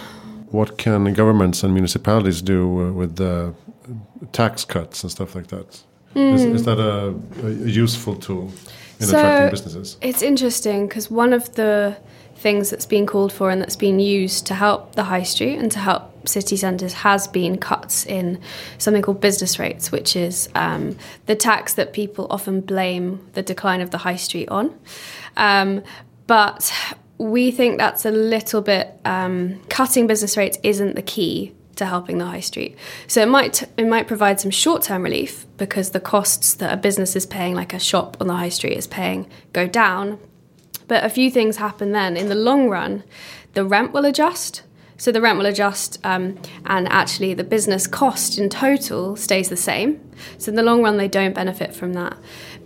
What 0.51 0.79
can 0.79 1.13
governments 1.15 1.63
and 1.63 1.75
municipalities 1.75 2.41
do 2.41 2.89
uh, 2.89 2.93
with 2.93 3.17
the 3.17 3.55
tax 4.33 4.65
cuts 4.65 5.03
and 5.03 5.11
stuff 5.11 5.35
like 5.35 5.49
that? 5.49 5.83
Mm. 6.15 6.35
Is, 6.35 6.45
is, 6.45 6.65
that 6.65 6.79
a, 6.79 7.15
a, 7.45 7.51
useful 7.51 8.15
tool 8.15 8.53
in 9.01 9.07
so 9.07 9.19
attracting 9.19 9.51
businesses? 9.51 9.97
It's 10.01 10.23
interesting 10.23 10.87
because 10.87 11.11
one 11.11 11.33
of 11.33 11.55
the 11.55 11.97
things 12.37 12.71
that's 12.71 12.87
been 12.87 13.07
called 13.07 13.33
for 13.33 13.51
and 13.51 13.61
that's 13.61 13.77
been 13.77 13.99
used 13.99 14.47
to 14.47 14.55
help 14.55 14.95
the 14.95 15.05
high 15.05 15.23
street 15.23 15.57
and 15.57 15.73
to 15.73 15.79
help 15.79 16.29
city 16.29 16.57
centres 16.57 16.93
has 16.93 17.27
been 17.29 17.59
cuts 17.59 18.07
in 18.07 18.41
something 18.79 19.03
called 19.03 19.21
business 19.21 19.59
rates, 19.59 19.91
which 19.91 20.15
is 20.15 20.49
um, 20.55 20.97
the 21.27 21.35
tax 21.35 21.75
that 21.75 21.93
people 21.93 22.27
often 22.31 22.61
blame 22.61 23.27
the 23.33 23.43
decline 23.43 23.81
of 23.81 23.91
the 23.91 23.99
high 23.99 24.17
street 24.17 24.49
on. 24.49 24.79
Um, 25.37 25.83
but 26.27 26.73
we 27.19 27.51
think 27.51 27.79
that's 27.79 28.05
a 28.05 28.11
little 28.11 28.61
bit 28.61 28.93
um, 29.05 29.61
cutting 29.69 30.07
business 30.07 30.37
rates 30.37 30.59
isn't 30.63 30.97
the 30.97 31.03
key 31.03 31.55
to 31.77 31.87
helping 31.87 32.19
the 32.19 32.27
high 32.27 32.41
street. 32.41 32.77
So 33.07 33.23
it 33.23 33.29
might 33.29 33.63
it 33.77 33.87
might 33.87 34.07
provide 34.07 34.41
some 34.41 34.51
short-term 34.51 35.03
relief 35.03 35.47
because 35.57 35.91
the 35.91 36.01
costs 36.01 36.55
that 36.55 36.73
a 36.73 36.77
business 36.77 37.17
is 37.17 37.27
paying 37.27 37.55
like 37.55 37.73
a 37.73 37.79
shop 37.79 38.17
on 38.21 38.27
the 38.27 38.37
high 38.37 38.49
street 38.49 38.77
is 38.77 38.87
paying 38.87 39.29
go 39.53 39.67
down. 39.67 40.19
But 40.87 41.05
a 41.05 41.09
few 41.09 41.31
things 41.31 41.57
happen 41.57 41.93
then 41.93 42.17
in 42.17 42.29
the 42.29 42.35
long 42.35 42.69
run, 42.69 43.05
the 43.55 43.65
rent 43.65 43.93
will 43.93 44.05
adjust. 44.05 44.63
So 44.97 45.11
the 45.11 45.21
rent 45.21 45.39
will 45.39 45.47
adjust, 45.47 45.99
um, 46.05 46.39
and 46.67 46.89
actually 46.89 47.35
the 47.35 47.43
business 47.43 47.87
cost 47.87 48.39
in 48.39 48.49
total 48.49 49.17
stays 49.17 49.49
the 49.49 49.57
same. 49.57 50.01
So 50.39 50.51
in 50.51 50.57
the 50.57 50.63
long 50.63 50.83
run, 50.83 50.99
they 50.99 51.09
don't 51.09 51.35
benefit 51.35 51.75
from 51.75 51.95
that. 51.95 52.17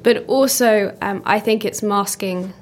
But 0.03 0.27
also, 0.27 0.97
um, 1.01 1.23
I 1.25 1.41
think 1.41 1.65
it's 1.65 1.83
masking 1.83 2.53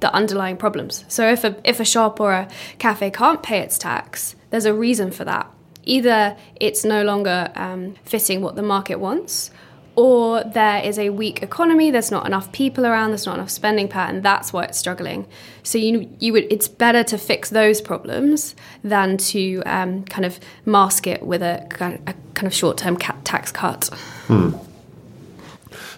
the 0.00 0.12
underlying 0.14 0.56
problems. 0.56 1.04
So 1.08 1.30
if 1.30 1.44
a 1.44 1.56
if 1.64 1.80
a 1.80 1.84
shop 1.84 2.18
or 2.18 2.32
a 2.32 2.48
cafe 2.78 3.10
can't 3.10 3.42
pay 3.42 3.58
its 3.60 3.76
tax, 3.78 4.34
there's 4.48 4.64
a 4.64 4.74
reason 4.74 5.10
for 5.10 5.24
that 5.24 5.50
either 5.90 6.36
it's 6.56 6.84
no 6.84 7.02
longer 7.02 7.50
um, 7.56 7.96
fitting 8.04 8.40
what 8.42 8.54
the 8.54 8.62
market 8.62 9.00
wants, 9.00 9.50
or 9.96 10.44
there 10.44 10.82
is 10.84 10.98
a 10.98 11.10
weak 11.10 11.42
economy. 11.42 11.90
There's 11.90 12.12
not 12.12 12.26
enough 12.26 12.52
people 12.52 12.86
around. 12.86 13.10
There's 13.10 13.26
not 13.26 13.34
enough 13.34 13.50
spending 13.50 13.88
power, 13.88 14.08
and 14.08 14.22
that's 14.22 14.52
why 14.52 14.64
it's 14.64 14.78
struggling. 14.78 15.26
So 15.62 15.78
you 15.78 16.08
you 16.20 16.32
would 16.32 16.46
it's 16.50 16.68
better 16.68 17.02
to 17.04 17.18
fix 17.18 17.50
those 17.50 17.80
problems 17.80 18.54
than 18.84 19.16
to 19.32 19.62
um, 19.66 20.04
kind 20.04 20.24
of 20.24 20.38
mask 20.64 21.06
it 21.06 21.22
with 21.22 21.42
a, 21.42 21.66
a 22.06 22.14
kind 22.34 22.46
of 22.46 22.54
short 22.54 22.78
term 22.78 22.96
tax 22.96 23.52
cut. 23.52 23.90
Hmm. 24.28 24.50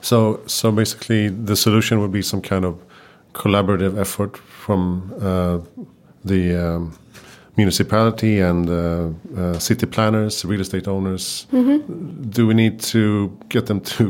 So 0.00 0.40
so 0.46 0.72
basically, 0.72 1.28
the 1.28 1.56
solution 1.56 2.00
would 2.00 2.12
be 2.12 2.22
some 2.22 2.40
kind 2.40 2.64
of 2.64 2.74
collaborative 3.34 3.98
effort 3.98 4.36
from 4.36 5.12
uh, 5.20 5.58
the 6.24 6.54
um, 6.54 6.98
municipality 7.56 8.40
and 8.40 8.68
uh, 8.68 9.08
uh, 9.36 9.58
city 9.58 9.86
planners, 9.86 10.44
real 10.44 10.60
estate 10.60 10.90
owners? 10.90 11.46
Mm 11.52 11.64
-hmm. 11.64 11.80
Do 12.36 12.46
we 12.46 12.54
need 12.54 12.90
to 12.92 13.30
get 13.48 13.66
them 13.66 13.80
to 13.80 14.04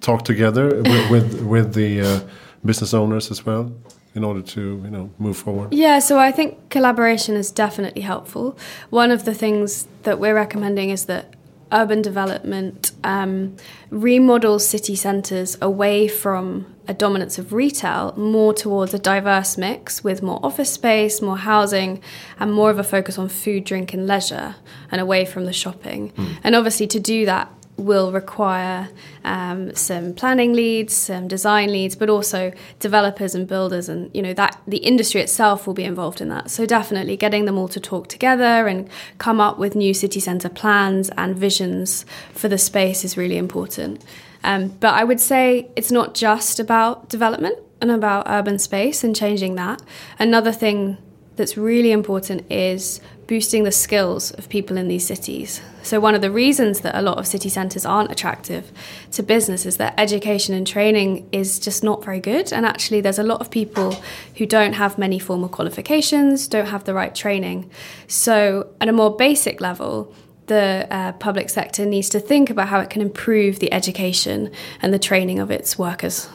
talk 0.00 0.22
together 0.24 0.66
with 0.90 1.10
with, 1.10 1.42
with 1.48 1.72
the 1.72 2.00
uh, 2.00 2.20
business 2.60 2.94
owners 2.94 3.30
as 3.30 3.44
well? 3.44 3.70
in 4.14 4.24
order 4.24 4.42
to 4.42 4.60
you 4.60 4.90
know 4.90 5.10
move 5.18 5.36
forward 5.36 5.72
yeah 5.72 6.00
so 6.00 6.18
i 6.18 6.32
think 6.32 6.54
collaboration 6.68 7.36
is 7.36 7.50
definitely 7.52 8.02
helpful 8.02 8.56
one 8.90 9.14
of 9.14 9.24
the 9.24 9.34
things 9.34 9.86
that 10.02 10.18
we're 10.18 10.34
recommending 10.34 10.90
is 10.90 11.04
that 11.04 11.24
urban 11.72 12.02
development 12.02 12.92
um, 13.02 13.56
remodels 13.90 14.68
city 14.68 14.94
centres 14.94 15.56
away 15.60 16.06
from 16.08 16.66
a 16.88 16.94
dominance 16.94 17.38
of 17.38 17.52
retail 17.52 18.12
more 18.16 18.52
towards 18.52 18.92
a 18.92 18.98
diverse 18.98 19.56
mix 19.56 20.02
with 20.02 20.22
more 20.22 20.40
office 20.42 20.72
space, 20.72 21.22
more 21.22 21.38
housing, 21.38 22.02
and 22.38 22.52
more 22.52 22.70
of 22.70 22.78
a 22.78 22.84
focus 22.84 23.18
on 23.18 23.28
food, 23.28 23.64
drink, 23.64 23.94
and 23.94 24.06
leisure 24.06 24.56
and 24.90 25.00
away 25.00 25.24
from 25.24 25.44
the 25.44 25.52
shopping. 25.52 26.10
Mm. 26.12 26.38
And 26.44 26.54
obviously, 26.56 26.86
to 26.88 27.00
do 27.00 27.24
that, 27.26 27.52
will 27.82 28.12
require 28.12 28.88
um, 29.24 29.74
some 29.74 30.14
planning 30.14 30.52
leads, 30.52 30.94
some 30.94 31.28
design 31.28 31.70
leads, 31.72 31.94
but 31.96 32.08
also 32.08 32.52
developers 32.78 33.34
and 33.34 33.46
builders, 33.46 33.88
and 33.88 34.10
you 34.14 34.22
know 34.22 34.34
that 34.34 34.60
the 34.66 34.78
industry 34.78 35.20
itself 35.20 35.66
will 35.66 35.74
be 35.74 35.84
involved 35.84 36.20
in 36.20 36.28
that. 36.28 36.50
So 36.50 36.66
definitely 36.66 37.16
getting 37.16 37.44
them 37.44 37.58
all 37.58 37.68
to 37.68 37.80
talk 37.80 38.08
together 38.08 38.66
and 38.68 38.88
come 39.18 39.40
up 39.40 39.58
with 39.58 39.74
new 39.74 39.94
city 39.94 40.20
centre 40.20 40.48
plans 40.48 41.10
and 41.16 41.36
visions 41.36 42.06
for 42.32 42.48
the 42.48 42.58
space 42.58 43.04
is 43.04 43.16
really 43.16 43.36
important. 43.36 44.04
Um, 44.44 44.68
but 44.80 44.94
I 44.94 45.04
would 45.04 45.20
say 45.20 45.68
it's 45.76 45.92
not 45.92 46.14
just 46.14 46.58
about 46.58 47.08
development 47.08 47.58
and 47.80 47.90
about 47.90 48.24
urban 48.28 48.58
space 48.58 49.04
and 49.04 49.14
changing 49.14 49.54
that. 49.56 49.82
Another 50.18 50.52
thing 50.52 50.98
that's 51.36 51.56
really 51.56 51.92
important 51.92 52.50
is 52.50 53.00
boosting 53.32 53.64
the 53.64 53.72
skills 53.72 54.30
of 54.32 54.46
people 54.50 54.76
in 54.76 54.88
these 54.88 55.06
cities. 55.06 55.62
So, 55.82 55.98
one 55.98 56.14
of 56.14 56.20
the 56.20 56.30
reasons 56.30 56.80
that 56.80 56.94
a 56.94 57.00
lot 57.00 57.16
of 57.16 57.26
city 57.26 57.48
centres 57.48 57.86
aren't 57.86 58.12
attractive 58.12 58.70
to 59.12 59.22
business 59.22 59.64
is 59.64 59.78
that 59.78 59.94
education 59.96 60.54
and 60.54 60.66
training 60.66 61.26
is 61.32 61.58
just 61.58 61.82
not 61.82 62.04
very 62.04 62.20
good. 62.20 62.52
And 62.52 62.66
actually, 62.66 63.00
there's 63.00 63.18
a 63.18 63.22
lot 63.22 63.40
of 63.40 63.50
people 63.50 63.96
who 64.36 64.44
don't 64.44 64.74
have 64.74 64.98
many 64.98 65.18
formal 65.18 65.48
qualifications, 65.48 66.46
don't 66.46 66.66
have 66.66 66.84
the 66.84 66.92
right 66.92 67.14
training. 67.14 67.70
So, 68.06 68.68
at 68.82 68.90
a 68.90 68.92
more 68.92 69.16
basic 69.16 69.62
level, 69.62 70.14
the 70.48 70.86
uh, 70.90 71.12
public 71.12 71.48
sector 71.48 71.86
needs 71.86 72.10
to 72.10 72.20
think 72.20 72.50
about 72.50 72.68
how 72.68 72.80
it 72.80 72.90
can 72.90 73.00
improve 73.00 73.60
the 73.60 73.72
education 73.72 74.50
and 74.82 74.92
the 74.92 74.98
training 74.98 75.38
of 75.38 75.50
its 75.50 75.78
workers. 75.78 76.28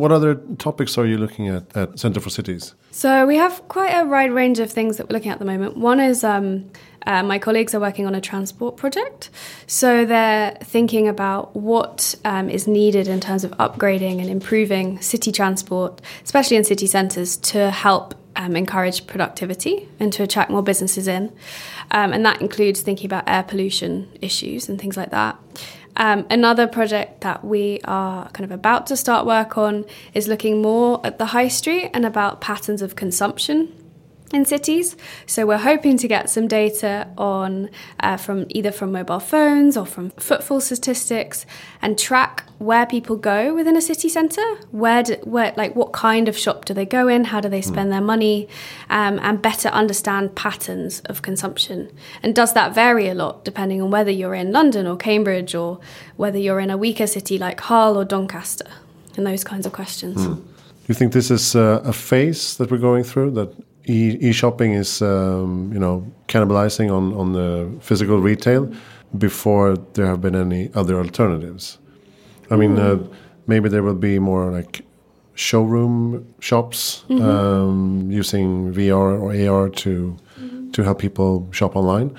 What 0.00 0.12
other 0.12 0.36
topics 0.56 0.96
are 0.96 1.04
you 1.04 1.18
looking 1.18 1.48
at 1.48 1.76
at 1.76 1.98
Centre 1.98 2.20
for 2.20 2.30
Cities? 2.30 2.74
So 2.90 3.26
we 3.26 3.36
have 3.36 3.68
quite 3.68 3.90
a 3.90 4.06
wide 4.06 4.32
range 4.32 4.58
of 4.58 4.72
things 4.72 4.96
that 4.96 5.10
we're 5.10 5.12
looking 5.12 5.30
at 5.30 5.34
at 5.34 5.38
the 5.40 5.44
moment. 5.44 5.76
One 5.76 6.00
is 6.00 6.24
um, 6.24 6.70
uh, 7.06 7.22
my 7.22 7.38
colleagues 7.38 7.74
are 7.74 7.80
working 7.80 8.06
on 8.06 8.14
a 8.14 8.20
transport 8.20 8.78
project. 8.78 9.28
So 9.66 10.06
they're 10.06 10.56
thinking 10.62 11.06
about 11.06 11.54
what 11.54 12.14
um, 12.24 12.48
is 12.48 12.66
needed 12.66 13.08
in 13.08 13.20
terms 13.20 13.44
of 13.44 13.50
upgrading 13.58 14.20
and 14.20 14.30
improving 14.30 15.02
city 15.02 15.32
transport, 15.32 16.00
especially 16.24 16.56
in 16.56 16.64
city 16.64 16.86
centres, 16.86 17.36
to 17.52 17.70
help 17.70 18.14
um, 18.36 18.56
encourage 18.56 19.06
productivity 19.06 19.86
and 19.98 20.14
to 20.14 20.22
attract 20.22 20.50
more 20.50 20.62
businesses 20.62 21.08
in. 21.08 21.30
Um, 21.90 22.14
and 22.14 22.24
that 22.24 22.40
includes 22.40 22.80
thinking 22.80 23.04
about 23.04 23.24
air 23.28 23.42
pollution 23.42 24.08
issues 24.22 24.66
and 24.66 24.80
things 24.80 24.96
like 24.96 25.10
that. 25.10 25.38
Um, 25.96 26.26
another 26.30 26.66
project 26.66 27.20
that 27.22 27.44
we 27.44 27.80
are 27.84 28.28
kind 28.30 28.44
of 28.44 28.52
about 28.52 28.86
to 28.88 28.96
start 28.96 29.26
work 29.26 29.58
on 29.58 29.84
is 30.14 30.28
looking 30.28 30.62
more 30.62 31.00
at 31.04 31.18
the 31.18 31.26
high 31.26 31.48
street 31.48 31.90
and 31.92 32.06
about 32.06 32.40
patterns 32.40 32.80
of 32.80 32.96
consumption 32.96 33.74
in 34.32 34.44
cities. 34.44 34.96
So 35.26 35.46
we're 35.46 35.58
hoping 35.58 35.96
to 35.98 36.08
get 36.08 36.30
some 36.30 36.46
data 36.46 37.08
on 37.18 37.70
uh, 38.00 38.16
from 38.16 38.46
either 38.50 38.70
from 38.70 38.92
mobile 38.92 39.20
phones 39.20 39.76
or 39.76 39.86
from 39.86 40.10
footfall 40.10 40.60
statistics 40.60 41.46
and 41.82 41.98
track 41.98 42.44
where 42.58 42.86
people 42.86 43.16
go 43.16 43.54
within 43.54 43.76
a 43.76 43.80
city 43.80 44.08
centre. 44.08 44.54
Where, 44.70 45.02
do, 45.02 45.16
where 45.24 45.52
like 45.56 45.74
what 45.74 45.92
kind 45.92 46.28
of 46.28 46.36
shop 46.36 46.64
do 46.64 46.74
they 46.74 46.86
go 46.86 47.08
in? 47.08 47.24
How 47.24 47.40
do 47.40 47.48
they 47.48 47.62
spend 47.62 47.88
mm. 47.88 47.92
their 47.92 48.00
money? 48.00 48.48
Um, 48.88 49.18
and 49.22 49.40
better 49.42 49.68
understand 49.68 50.36
patterns 50.36 51.00
of 51.06 51.22
consumption. 51.22 51.90
And 52.22 52.34
does 52.34 52.52
that 52.54 52.74
vary 52.74 53.08
a 53.08 53.14
lot 53.14 53.44
depending 53.44 53.82
on 53.82 53.90
whether 53.90 54.10
you're 54.10 54.34
in 54.34 54.52
London 54.52 54.86
or 54.86 54.96
Cambridge 54.96 55.54
or 55.54 55.80
whether 56.16 56.38
you're 56.38 56.60
in 56.60 56.70
a 56.70 56.76
weaker 56.76 57.06
city 57.06 57.38
like 57.38 57.60
Hull 57.60 57.96
or 57.96 58.04
Doncaster? 58.04 58.66
And 59.16 59.26
those 59.26 59.42
kinds 59.42 59.66
of 59.66 59.72
questions. 59.72 60.18
Mm. 60.18 60.36
Do 60.36 60.86
you 60.86 60.94
think 60.94 61.12
this 61.12 61.30
is 61.30 61.56
uh, 61.56 61.82
a 61.84 61.92
phase 61.92 62.56
that 62.56 62.70
we're 62.70 62.78
going 62.78 63.04
through 63.04 63.32
that 63.32 63.54
e, 63.90 64.32
shopping 64.32 64.72
is 64.72 65.02
um, 65.02 65.70
you 65.72 65.78
know 65.78 66.04
cannibalizing 66.28 66.90
on 66.90 67.12
on 67.14 67.32
the 67.32 67.68
physical 67.80 68.18
retail 68.18 68.72
before 69.18 69.76
there 69.94 70.06
have 70.06 70.20
been 70.20 70.34
any 70.34 70.70
other 70.74 70.98
alternatives. 70.98 71.78
I 72.50 72.56
mean, 72.56 72.78
uh, 72.78 72.98
maybe 73.46 73.68
there 73.68 73.82
will 73.82 73.94
be 73.94 74.18
more 74.18 74.50
like 74.50 74.84
showroom 75.34 76.24
shops 76.40 77.04
mm 77.08 77.18
-hmm. 77.18 77.28
um, 77.30 78.20
using 78.20 78.72
VR 78.72 79.18
or 79.22 79.30
AR 79.32 79.70
to 79.70 79.90
mm 79.90 80.16
-hmm. 80.36 80.72
to 80.72 80.82
help 80.82 80.98
people 80.98 81.32
shop 81.50 81.76
online. 81.76 82.10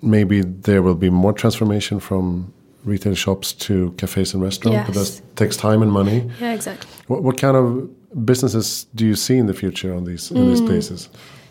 Maybe 0.00 0.42
there 0.62 0.80
will 0.80 0.98
be 1.06 1.10
more 1.10 1.32
transformation 1.32 2.00
from 2.00 2.52
retail 2.86 3.14
shops 3.14 3.52
to 3.52 3.92
cafes 3.96 4.34
and 4.34 4.42
restaurants, 4.42 4.78
yes. 4.78 4.86
but 4.86 4.94
that 4.94 5.22
takes 5.34 5.56
time 5.56 5.82
and 5.82 5.90
money. 5.90 6.24
Yeah, 6.40 6.54
exactly. 6.54 6.88
What, 7.06 7.22
what 7.22 7.40
kind 7.40 7.56
of 7.56 7.88
businesses 8.24 8.86
do 8.94 9.06
you 9.06 9.14
see 9.14 9.36
in 9.36 9.46
the 9.46 9.54
future 9.54 9.94
on 9.94 10.04
these 10.04 10.30
in 10.30 10.38
mm. 10.38 10.48
these 10.48 10.60
places? 10.60 11.08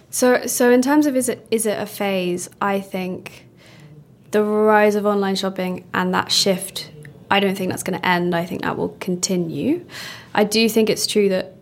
So, 0.10 0.46
so 0.46 0.72
in 0.72 0.82
terms 0.82 1.06
of 1.06 1.16
is 1.16 1.30
it 1.30 1.46
is 1.52 1.66
it 1.66 1.80
a 1.80 1.86
phase? 1.86 2.50
I 2.62 2.80
think 2.80 3.46
the 4.32 4.44
rise 4.44 4.96
of 4.96 5.06
online 5.06 5.36
shopping 5.36 5.86
and 5.94 6.14
that 6.14 6.32
shift. 6.32 6.92
I 7.32 7.40
don't 7.40 7.56
think 7.56 7.72
that's 7.72 7.84
going 7.84 8.00
to 8.00 8.08
end. 8.08 8.36
I 8.36 8.46
think 8.46 8.62
that 8.62 8.78
will 8.78 8.96
continue. 9.00 9.86
I 10.34 10.44
do 10.44 10.70
think 10.70 10.90
it's 10.90 11.08
true 11.08 11.28
that 11.30 11.56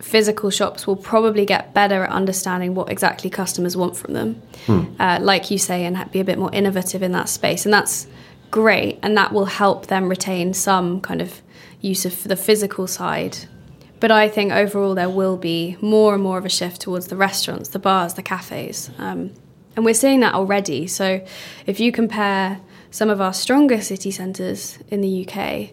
physical 0.00 0.50
shops 0.50 0.86
will 0.86 0.96
probably 0.96 1.46
get 1.46 1.72
better 1.72 2.04
at 2.04 2.10
understanding 2.10 2.74
what 2.74 2.90
exactly 2.90 3.30
customers 3.30 3.76
want 3.76 3.96
from 3.96 4.12
them, 4.14 4.42
hmm. 4.66 4.84
uh, 4.98 5.18
like 5.22 5.50
you 5.50 5.58
say, 5.58 5.84
and 5.84 6.10
be 6.10 6.20
a 6.20 6.24
bit 6.24 6.38
more 6.38 6.52
innovative 6.52 7.02
in 7.02 7.12
that 7.12 7.28
space. 7.28 7.64
And 7.64 7.72
that's 7.72 8.06
great, 8.50 8.98
and 9.02 9.16
that 9.16 9.32
will 9.32 9.46
help 9.46 9.86
them 9.86 10.08
retain 10.08 10.52
some 10.52 11.00
kind 11.00 11.22
of 11.22 11.40
use 11.80 12.04
of 12.04 12.24
the 12.24 12.36
physical 12.36 12.86
side 12.86 13.38
but 14.04 14.10
I 14.10 14.28
think 14.28 14.52
overall 14.52 14.94
there 14.94 15.08
will 15.08 15.38
be 15.38 15.78
more 15.80 16.12
and 16.12 16.22
more 16.22 16.36
of 16.36 16.44
a 16.44 16.50
shift 16.50 16.82
towards 16.82 17.06
the 17.06 17.16
restaurants, 17.16 17.70
the 17.70 17.78
bars, 17.78 18.12
the 18.12 18.22
cafes. 18.22 18.90
Um, 18.98 19.32
and 19.76 19.82
we're 19.86 19.94
seeing 19.94 20.20
that 20.20 20.34
already. 20.34 20.86
So 20.86 21.26
if 21.64 21.80
you 21.80 21.90
compare 21.90 22.60
some 22.90 23.08
of 23.08 23.22
our 23.22 23.32
stronger 23.32 23.80
city 23.80 24.10
centres 24.10 24.78
in 24.88 25.00
the 25.00 25.26
UK, 25.26 25.70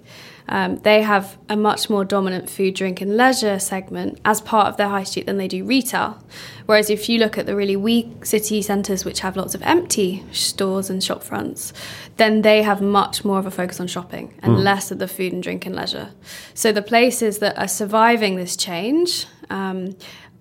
um, 0.51 0.75
they 0.79 1.01
have 1.01 1.37
a 1.47 1.55
much 1.55 1.89
more 1.89 2.03
dominant 2.03 2.49
food, 2.49 2.75
drink, 2.75 2.99
and 2.99 3.15
leisure 3.15 3.57
segment 3.57 4.19
as 4.25 4.41
part 4.41 4.67
of 4.67 4.75
their 4.75 4.89
high 4.89 5.03
street 5.03 5.25
than 5.25 5.37
they 5.37 5.47
do 5.47 5.63
retail. 5.63 6.21
Whereas 6.65 6.89
if 6.89 7.07
you 7.07 7.19
look 7.19 7.37
at 7.37 7.45
the 7.45 7.55
really 7.55 7.77
weak 7.77 8.25
city 8.25 8.61
centres, 8.61 9.05
which 9.05 9.21
have 9.21 9.37
lots 9.37 9.55
of 9.55 9.61
empty 9.61 10.25
stores 10.33 10.89
and 10.89 11.01
shop 11.01 11.23
fronts, 11.23 11.71
then 12.17 12.41
they 12.41 12.63
have 12.63 12.81
much 12.81 13.23
more 13.23 13.39
of 13.39 13.45
a 13.45 13.51
focus 13.51 13.79
on 13.79 13.87
shopping 13.87 14.33
and 14.43 14.57
mm. 14.57 14.63
less 14.63 14.91
of 14.91 14.99
the 14.99 15.07
food 15.07 15.31
and 15.31 15.41
drink 15.41 15.65
and 15.65 15.73
leisure. 15.73 16.11
So 16.53 16.73
the 16.73 16.81
places 16.81 17.39
that 17.39 17.57
are 17.57 17.69
surviving 17.69 18.35
this 18.35 18.57
change 18.57 19.27
um, 19.49 19.95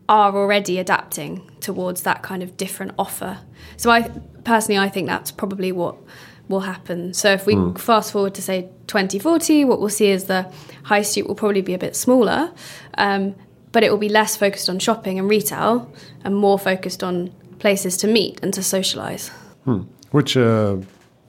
are 0.08 0.36
already 0.36 0.80
adapting 0.80 1.48
towards 1.60 2.02
that 2.02 2.20
kind 2.24 2.42
of 2.42 2.56
different 2.56 2.94
offer. 2.98 3.38
So 3.76 3.90
I 3.90 4.08
personally, 4.42 4.78
I 4.78 4.88
think 4.88 5.06
that's 5.06 5.30
probably 5.30 5.70
what 5.70 5.96
will 6.50 6.60
happen. 6.60 7.14
So 7.14 7.32
if 7.32 7.46
we 7.46 7.54
mm. 7.54 7.78
fast 7.78 8.12
forward 8.12 8.34
to 8.34 8.42
say 8.42 8.68
2040, 8.88 9.64
what 9.64 9.80
we'll 9.80 9.88
see 9.88 10.10
is 10.10 10.24
the 10.24 10.52
high 10.82 11.02
street 11.02 11.26
will 11.26 11.36
probably 11.36 11.62
be 11.62 11.72
a 11.72 11.78
bit 11.78 11.96
smaller, 11.96 12.52
um, 12.98 13.34
but 13.72 13.82
it 13.84 13.90
will 13.90 13.98
be 13.98 14.08
less 14.08 14.36
focused 14.36 14.68
on 14.68 14.78
shopping 14.80 15.18
and 15.18 15.30
retail 15.30 15.90
and 16.24 16.36
more 16.36 16.58
focused 16.58 17.02
on 17.02 17.32
places 17.60 17.96
to 17.98 18.08
meet 18.08 18.40
and 18.42 18.52
to 18.52 18.62
socialize. 18.62 19.28
Hmm. 19.64 19.82
Which 20.10 20.36
uh, 20.36 20.78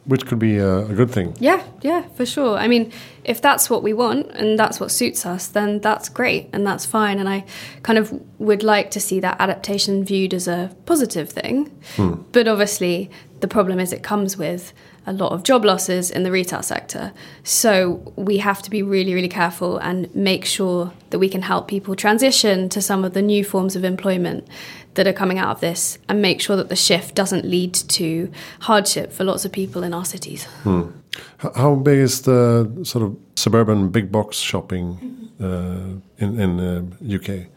which 0.06 0.26
could 0.26 0.40
be 0.40 0.58
a, 0.58 0.80
a, 0.80 0.94
good 0.94 1.12
thing. 1.12 1.36
Yeah, 1.40 1.64
yeah, 1.82 2.04
for 2.16 2.26
sure. 2.26 2.58
I 2.58 2.68
mean, 2.68 2.92
if 3.24 3.42
that's 3.42 3.70
what 3.70 3.84
we 3.84 3.94
want 3.94 4.32
and 4.32 4.58
that's 4.58 4.80
what 4.80 4.90
suits 4.90 5.26
us, 5.26 5.48
then 5.48 5.80
that's 5.80 6.10
great 6.10 6.50
and 6.54 6.66
that's 6.66 6.86
fine. 6.86 7.20
And 7.20 7.30
I 7.30 7.46
kind 7.84 8.00
of 8.00 8.12
would 8.40 8.64
like 8.64 8.90
to 8.92 9.00
see 9.00 9.20
that 9.20 9.40
adaptation 9.40 10.04
viewed 10.04 10.34
as 10.34 10.48
a 10.48 10.76
positive 10.86 11.30
thing. 11.30 11.72
Hmm. 11.96 12.14
But 12.32 12.48
obviously, 12.48 13.12
the 13.42 13.48
problem 13.48 13.80
is 13.80 13.94
it 13.94 14.02
comes 14.02 14.38
with 14.38 14.74
a 15.06 15.14
lot 15.14 15.32
of 15.32 15.44
job 15.44 15.66
losses 15.66 16.12
in 16.12 16.24
the 16.24 16.32
retail 16.32 16.62
sector. 16.62 17.12
So 17.44 18.14
we 18.16 18.38
have 18.38 18.62
to 18.64 18.70
be 18.70 18.84
really, 18.84 19.14
really 19.14 19.28
careful 19.28 19.78
and 19.78 20.14
make 20.16 20.46
sure 20.46 20.94
that 21.10 21.20
we 21.20 21.28
can 21.28 21.42
help 21.42 21.68
people 21.68 21.96
transition 21.96 22.70
to 22.70 22.82
some 22.82 23.04
of 23.04 23.14
the 23.14 23.22
new 23.22 23.44
forms 23.44 23.76
of 23.76 23.84
employment 23.84 24.48
that 24.96 25.08
are 25.08 25.14
coming 25.14 25.40
out 25.40 25.50
of 25.50 25.60
this 25.62 25.98
and 26.10 26.22
make 26.22 26.42
sure 26.42 26.56
that 26.56 26.70
the 26.70 26.76
shift 26.76 27.16
doesn't 27.16 27.46
lead 27.46 27.74
to 27.74 28.32
hardship 28.62 29.12
for 29.12 29.24
lots 29.24 29.46
of 29.46 29.52
people 29.52 29.84
in 29.84 29.94
our 29.94 30.06
cities. 30.06 30.46
Hmm. 30.64 30.90
How 31.38 31.76
big 31.76 32.00
is 32.00 32.22
the 32.22 32.70
sort 32.84 33.04
of 33.04 33.18
suburban 33.36 33.90
big 33.90 34.12
box 34.12 34.38
shopping 34.38 35.30
uh, 35.42 36.00
in, 36.18 36.40
in 36.40 36.60
uh, 36.60 37.16
UK? 37.16 37.48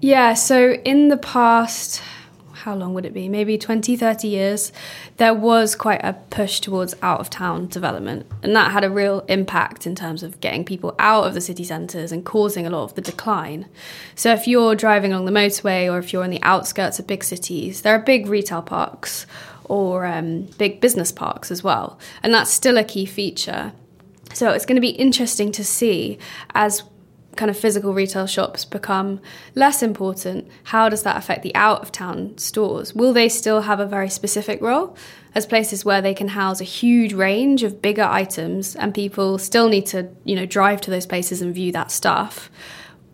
Yeah, 0.00 0.34
so 0.34 0.72
in 0.84 1.08
the 1.08 1.16
past, 1.16 2.02
how 2.66 2.74
long 2.74 2.94
would 2.94 3.06
it 3.06 3.14
be? 3.14 3.28
Maybe 3.28 3.56
20, 3.56 3.96
30 3.96 4.26
years, 4.26 4.72
there 5.18 5.32
was 5.32 5.76
quite 5.76 6.00
a 6.02 6.14
push 6.30 6.58
towards 6.58 6.96
out 7.00 7.20
of 7.20 7.30
town 7.30 7.68
development. 7.68 8.26
And 8.42 8.56
that 8.56 8.72
had 8.72 8.82
a 8.82 8.90
real 8.90 9.20
impact 9.28 9.86
in 9.86 9.94
terms 9.94 10.24
of 10.24 10.40
getting 10.40 10.64
people 10.64 10.96
out 10.98 11.28
of 11.28 11.34
the 11.34 11.40
city 11.40 11.62
centres 11.62 12.10
and 12.10 12.24
causing 12.24 12.66
a 12.66 12.70
lot 12.70 12.82
of 12.82 12.94
the 12.96 13.02
decline. 13.02 13.66
So 14.16 14.32
if 14.32 14.48
you're 14.48 14.74
driving 14.74 15.12
along 15.12 15.26
the 15.26 15.30
motorway 15.30 15.88
or 15.90 15.98
if 15.98 16.12
you're 16.12 16.24
in 16.24 16.32
the 16.32 16.42
outskirts 16.42 16.98
of 16.98 17.06
big 17.06 17.22
cities, 17.22 17.82
there 17.82 17.94
are 17.94 18.00
big 18.00 18.26
retail 18.26 18.62
parks 18.62 19.26
or 19.66 20.04
um, 20.04 20.48
big 20.58 20.80
business 20.80 21.12
parks 21.12 21.52
as 21.52 21.62
well. 21.62 22.00
And 22.24 22.34
that's 22.34 22.50
still 22.50 22.78
a 22.78 22.84
key 22.84 23.06
feature. 23.06 23.74
So 24.34 24.50
it's 24.50 24.66
going 24.66 24.74
to 24.74 24.80
be 24.80 24.88
interesting 24.88 25.52
to 25.52 25.64
see 25.64 26.18
as 26.52 26.82
kind 27.36 27.50
of 27.50 27.56
physical 27.56 27.92
retail 27.92 28.26
shops 28.26 28.64
become 28.64 29.20
less 29.54 29.82
important, 29.82 30.48
how 30.64 30.88
does 30.88 31.02
that 31.02 31.16
affect 31.16 31.42
the 31.42 31.54
out 31.54 31.82
of 31.82 31.92
town 31.92 32.36
stores? 32.38 32.94
Will 32.94 33.12
they 33.12 33.28
still 33.28 33.62
have 33.62 33.78
a 33.78 33.86
very 33.86 34.08
specific 34.08 34.60
role 34.60 34.96
as 35.34 35.46
places 35.46 35.84
where 35.84 36.00
they 36.00 36.14
can 36.14 36.28
house 36.28 36.60
a 36.60 36.64
huge 36.64 37.12
range 37.12 37.62
of 37.62 37.82
bigger 37.82 38.04
items 38.04 38.74
and 38.74 38.94
people 38.94 39.38
still 39.38 39.68
need 39.68 39.86
to, 39.86 40.08
you 40.24 40.34
know, 40.34 40.46
drive 40.46 40.80
to 40.82 40.90
those 40.90 41.06
places 41.06 41.42
and 41.42 41.54
view 41.54 41.70
that 41.72 41.90
stuff? 41.90 42.50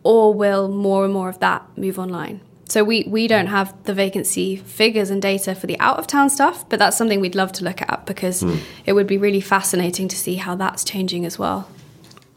Or 0.05 0.33
will 0.33 0.69
more 0.69 1.05
and 1.05 1.13
more 1.13 1.29
of 1.29 1.41
that 1.41 1.67
move 1.77 1.99
online? 1.99 2.41
So 2.69 2.85
we, 2.85 3.05
we 3.07 3.27
don't 3.27 3.49
have 3.49 3.75
the 3.85 3.93
vacancy 3.93 4.57
figures 4.57 5.11
and 5.11 5.21
data 5.21 5.55
for 5.55 5.67
the 5.67 5.79
out 5.79 5.99
of 5.99 6.07
town 6.07 6.31
stuff, 6.31 6.67
but 6.71 6.79
that's 6.79 6.97
something 6.97 7.21
we'd 7.21 7.35
love 7.35 7.53
to 7.53 7.65
look 7.65 7.83
at 7.83 8.07
because 8.07 8.43
mm. 8.43 8.59
it 8.87 8.95
would 8.95 9.07
be 9.07 9.19
really 9.19 9.43
fascinating 9.43 10.09
to 10.09 10.17
see 10.17 10.37
how 10.37 10.55
that's 10.55 10.83
changing 10.83 11.27
as 11.27 11.39
well 11.39 11.69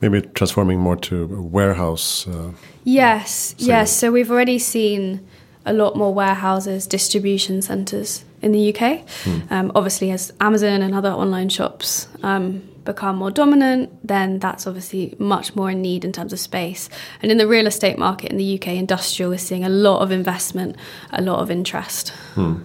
maybe 0.01 0.21
transforming 0.21 0.79
more 0.79 0.95
to 0.95 1.23
a 1.23 1.41
warehouse. 1.41 2.27
Uh, 2.27 2.51
yes, 2.83 3.55
yes. 3.57 3.91
So 3.91 4.11
we've 4.11 4.31
already 4.31 4.59
seen 4.59 5.25
a 5.65 5.73
lot 5.73 5.95
more 5.95 6.13
warehouses, 6.13 6.85
distribution 6.87 7.61
centres 7.61 8.23
in 8.41 8.51
the 8.51 8.73
UK. 8.73 9.07
Hmm. 9.23 9.39
Um, 9.49 9.71
obviously, 9.73 10.11
as 10.11 10.31
Amazon 10.39 10.81
and 10.81 10.93
other 10.93 11.09
online 11.09 11.49
shops 11.49 12.07
um, 12.21 12.61
become 12.83 13.15
more 13.15 13.31
dominant, 13.31 13.89
then 14.07 14.39
that's 14.39 14.67
obviously 14.67 15.15
much 15.17 15.55
more 15.55 15.71
in 15.71 15.81
need 15.81 16.05
in 16.05 16.11
terms 16.11 16.31
of 16.31 16.39
space. 16.39 16.87
And 17.21 17.31
in 17.31 17.37
the 17.37 17.47
real 17.47 17.65
estate 17.65 17.97
market 17.97 18.31
in 18.31 18.37
the 18.37 18.55
UK, 18.55 18.67
industrial 18.67 19.31
is 19.31 19.41
seeing 19.41 19.63
a 19.63 19.69
lot 19.69 20.01
of 20.01 20.11
investment, 20.11 20.75
a 21.11 21.21
lot 21.21 21.39
of 21.39 21.49
interest. 21.49 22.09
Hmm. 22.35 22.57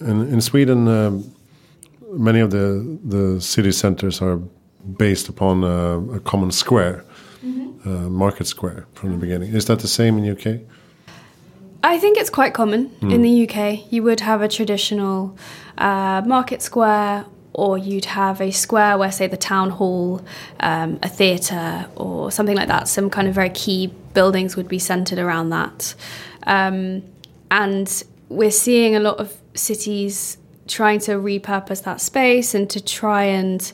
In, 0.00 0.32
in 0.32 0.40
Sweden, 0.40 0.86
um, 0.86 1.34
many 2.12 2.40
of 2.40 2.50
the 2.50 2.98
the 3.04 3.40
city 3.40 3.72
centres 3.72 4.22
are 4.22 4.40
based 4.96 5.28
upon 5.28 5.64
a, 5.64 6.16
a 6.16 6.20
common 6.20 6.50
square, 6.50 7.04
mm-hmm. 7.44 7.88
uh, 7.88 8.08
market 8.08 8.46
square 8.46 8.86
from 8.94 9.12
the 9.12 9.16
beginning. 9.16 9.54
Is 9.54 9.66
that 9.66 9.80
the 9.80 9.88
same 9.88 10.18
in 10.18 10.30
UK? 10.30 10.60
I 11.82 11.98
think 11.98 12.16
it's 12.16 12.30
quite 12.30 12.54
common 12.54 12.88
mm. 13.00 13.12
in 13.12 13.20
the 13.20 13.46
UK. 13.46 13.92
You 13.92 14.02
would 14.04 14.20
have 14.20 14.40
a 14.40 14.48
traditional 14.48 15.36
uh, 15.76 16.22
market 16.24 16.62
square, 16.62 17.26
or 17.52 17.76
you'd 17.76 18.06
have 18.06 18.40
a 18.40 18.50
square 18.50 18.96
where, 18.96 19.12
say, 19.12 19.26
the 19.26 19.36
town 19.36 19.70
hall, 19.70 20.24
um, 20.60 20.98
a 21.02 21.08
theatre, 21.08 21.86
or 21.94 22.30
something 22.30 22.56
like 22.56 22.68
that. 22.68 22.88
Some 22.88 23.10
kind 23.10 23.28
of 23.28 23.34
very 23.34 23.50
key 23.50 23.92
buildings 24.14 24.56
would 24.56 24.66
be 24.66 24.78
centred 24.78 25.18
around 25.18 25.50
that. 25.50 25.94
Um, 26.46 27.02
and 27.50 28.02
we're 28.30 28.50
seeing 28.50 28.96
a 28.96 29.00
lot 29.00 29.18
of 29.18 29.36
cities 29.54 30.38
trying 30.66 30.98
to 31.00 31.12
repurpose 31.12 31.82
that 31.84 32.00
space 32.00 32.54
and 32.54 32.68
to 32.70 32.82
try 32.82 33.24
and 33.24 33.72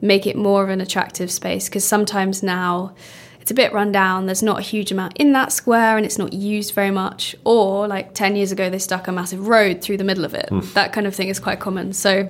make 0.00 0.26
it 0.26 0.36
more 0.36 0.62
of 0.62 0.68
an 0.70 0.80
attractive 0.80 1.30
space 1.30 1.68
because 1.68 1.84
sometimes 1.84 2.42
now 2.42 2.94
it's 3.40 3.50
a 3.50 3.54
bit 3.54 3.72
run 3.72 3.90
down, 3.90 4.26
there's 4.26 4.42
not 4.42 4.58
a 4.58 4.62
huge 4.62 4.92
amount 4.92 5.16
in 5.16 5.32
that 5.32 5.52
square 5.52 5.96
and 5.96 6.04
it's 6.04 6.18
not 6.18 6.32
used 6.32 6.74
very 6.74 6.90
much. 6.90 7.34
Or, 7.44 7.88
like 7.88 8.14
10 8.14 8.36
years 8.36 8.52
ago, 8.52 8.68
they 8.68 8.78
stuck 8.78 9.08
a 9.08 9.12
massive 9.12 9.48
road 9.48 9.80
through 9.80 9.96
the 9.96 10.04
middle 10.04 10.24
of 10.24 10.34
it. 10.34 10.48
Mm. 10.50 10.72
That 10.74 10.92
kind 10.92 11.06
of 11.06 11.14
thing 11.14 11.28
is 11.28 11.40
quite 11.40 11.58
common. 11.58 11.92
So 11.92 12.28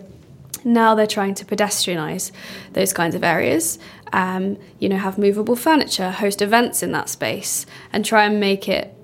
now 0.64 0.94
they're 0.94 1.06
trying 1.06 1.34
to 1.34 1.44
pedestrianise 1.44 2.30
those 2.72 2.92
kinds 2.92 3.14
of 3.14 3.24
areas. 3.24 3.78
Um, 4.12 4.56
you 4.78 4.88
know, 4.88 4.96
have 4.96 5.18
movable 5.18 5.56
furniture, 5.56 6.10
host 6.10 6.42
events 6.42 6.82
in 6.82 6.92
that 6.92 7.08
space, 7.08 7.66
and 7.92 8.04
try 8.04 8.24
and 8.24 8.40
make 8.40 8.68
it 8.68 8.94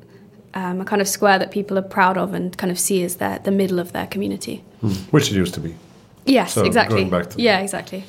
um, 0.54 0.80
a 0.80 0.84
kind 0.84 1.02
of 1.02 1.08
square 1.08 1.38
that 1.38 1.50
people 1.50 1.78
are 1.78 1.82
proud 1.82 2.16
of 2.16 2.34
and 2.34 2.56
kind 2.56 2.70
of 2.70 2.78
see 2.78 3.02
as 3.04 3.16
their, 3.16 3.38
the 3.40 3.52
middle 3.52 3.78
of 3.78 3.92
their 3.92 4.06
community. 4.06 4.64
Mm. 4.82 4.96
Which 5.12 5.30
it 5.30 5.34
used 5.36 5.54
to 5.54 5.60
be. 5.60 5.74
Yes, 6.24 6.54
so 6.54 6.64
exactly. 6.64 7.08
yeah, 7.36 7.60
exactly. 7.60 8.04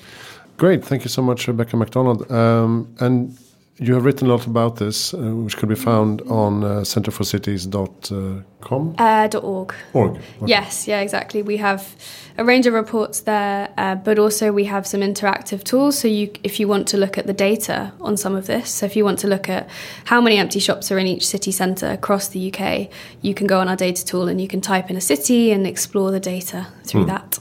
Great, 0.58 0.84
thank 0.84 1.04
you 1.04 1.10
so 1.10 1.22
much, 1.22 1.48
Rebecca 1.48 1.78
McDonald. 1.78 2.32
Um, 2.32 2.96
and 3.00 3.38
you 3.80 3.94
have 3.94 4.06
written 4.06 4.28
a 4.28 4.32
lot 4.32 4.48
about 4.48 4.78
this, 4.78 5.14
uh, 5.14 5.18
which 5.18 5.56
could 5.56 5.70
be 5.70 5.76
found 5.76 6.24
on 6.24 6.64
uh, 6.64 6.82
centreforcities.com? 6.82 8.96
Uh, 8.98 9.30
.org. 9.40 9.76
Org. 9.94 10.16
Okay. 10.16 10.24
Yes, 10.48 10.88
yeah, 10.88 11.02
exactly. 11.02 11.44
We 11.44 11.58
have 11.58 11.96
a 12.40 12.44
range 12.44 12.66
of 12.66 12.74
reports 12.74 13.20
there, 13.22 13.72
uh, 13.78 13.94
but 13.94 14.18
also 14.18 14.52
we 14.52 14.66
have 14.66 14.88
some 14.88 15.02
interactive 15.02 15.64
tools. 15.64 16.00
So 16.00 16.08
you, 16.08 16.32
if 16.44 16.60
you 16.60 16.68
want 16.68 16.88
to 16.88 16.98
look 16.98 17.20
at 17.20 17.28
the 17.28 17.34
data 17.34 17.94
on 18.02 18.18
some 18.18 18.36
of 18.36 18.48
this, 18.48 18.72
so 18.72 18.88
if 18.88 18.96
you 18.96 19.06
want 19.06 19.20
to 19.20 19.28
look 19.28 19.48
at 19.50 19.70
how 20.06 20.20
many 20.22 20.38
empty 20.38 20.60
shops 20.60 20.92
are 20.92 20.98
in 20.98 21.06
each 21.06 21.28
city 21.28 21.52
centre 21.52 21.92
across 21.92 22.30
the 22.30 22.52
UK, 22.52 22.90
you 23.22 23.36
can 23.36 23.46
go 23.46 23.60
on 23.60 23.68
our 23.68 23.76
data 23.76 24.04
tool 24.04 24.28
and 24.28 24.42
you 24.42 24.48
can 24.48 24.62
type 24.62 24.90
in 24.90 24.98
a 24.98 25.02
city 25.02 25.52
and 25.52 25.68
explore 25.68 26.10
the 26.10 26.20
data 26.20 26.66
through 26.84 27.04
hmm. 27.04 27.10
that. 27.10 27.38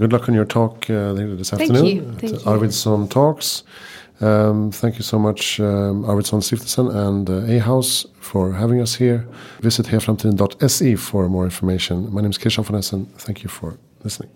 Good 0.00 0.14
luck 0.14 0.30
on 0.30 0.34
your 0.34 0.46
talk 0.46 0.88
uh, 0.88 1.12
later 1.12 1.36
this 1.36 1.50
thank 1.50 1.70
afternoon 1.70 1.86
you. 1.86 2.12
Thank 2.18 2.32
at 2.32 2.40
Arvidsson 2.40 3.10
Talks. 3.10 3.64
Um, 4.22 4.72
thank 4.72 4.96
you 4.96 5.02
so 5.02 5.18
much, 5.18 5.60
um, 5.60 6.04
Arvidsson 6.04 6.40
Stiftelsen 6.40 6.88
and 6.94 7.28
uh, 7.28 7.52
A 7.54 7.58
House 7.58 8.06
for 8.18 8.52
having 8.52 8.80
us 8.80 8.94
here. 8.94 9.26
Visit 9.60 9.86
hejaframtiden.se 9.86 10.96
for 10.96 11.28
more 11.28 11.44
information. 11.44 12.10
My 12.14 12.22
name 12.22 12.30
is 12.30 12.38
Christian 12.38 12.64
von 12.64 12.76
Essen. 12.76 13.06
Thank 13.18 13.42
you 13.42 13.50
for 13.50 13.76
listening. 14.02 14.30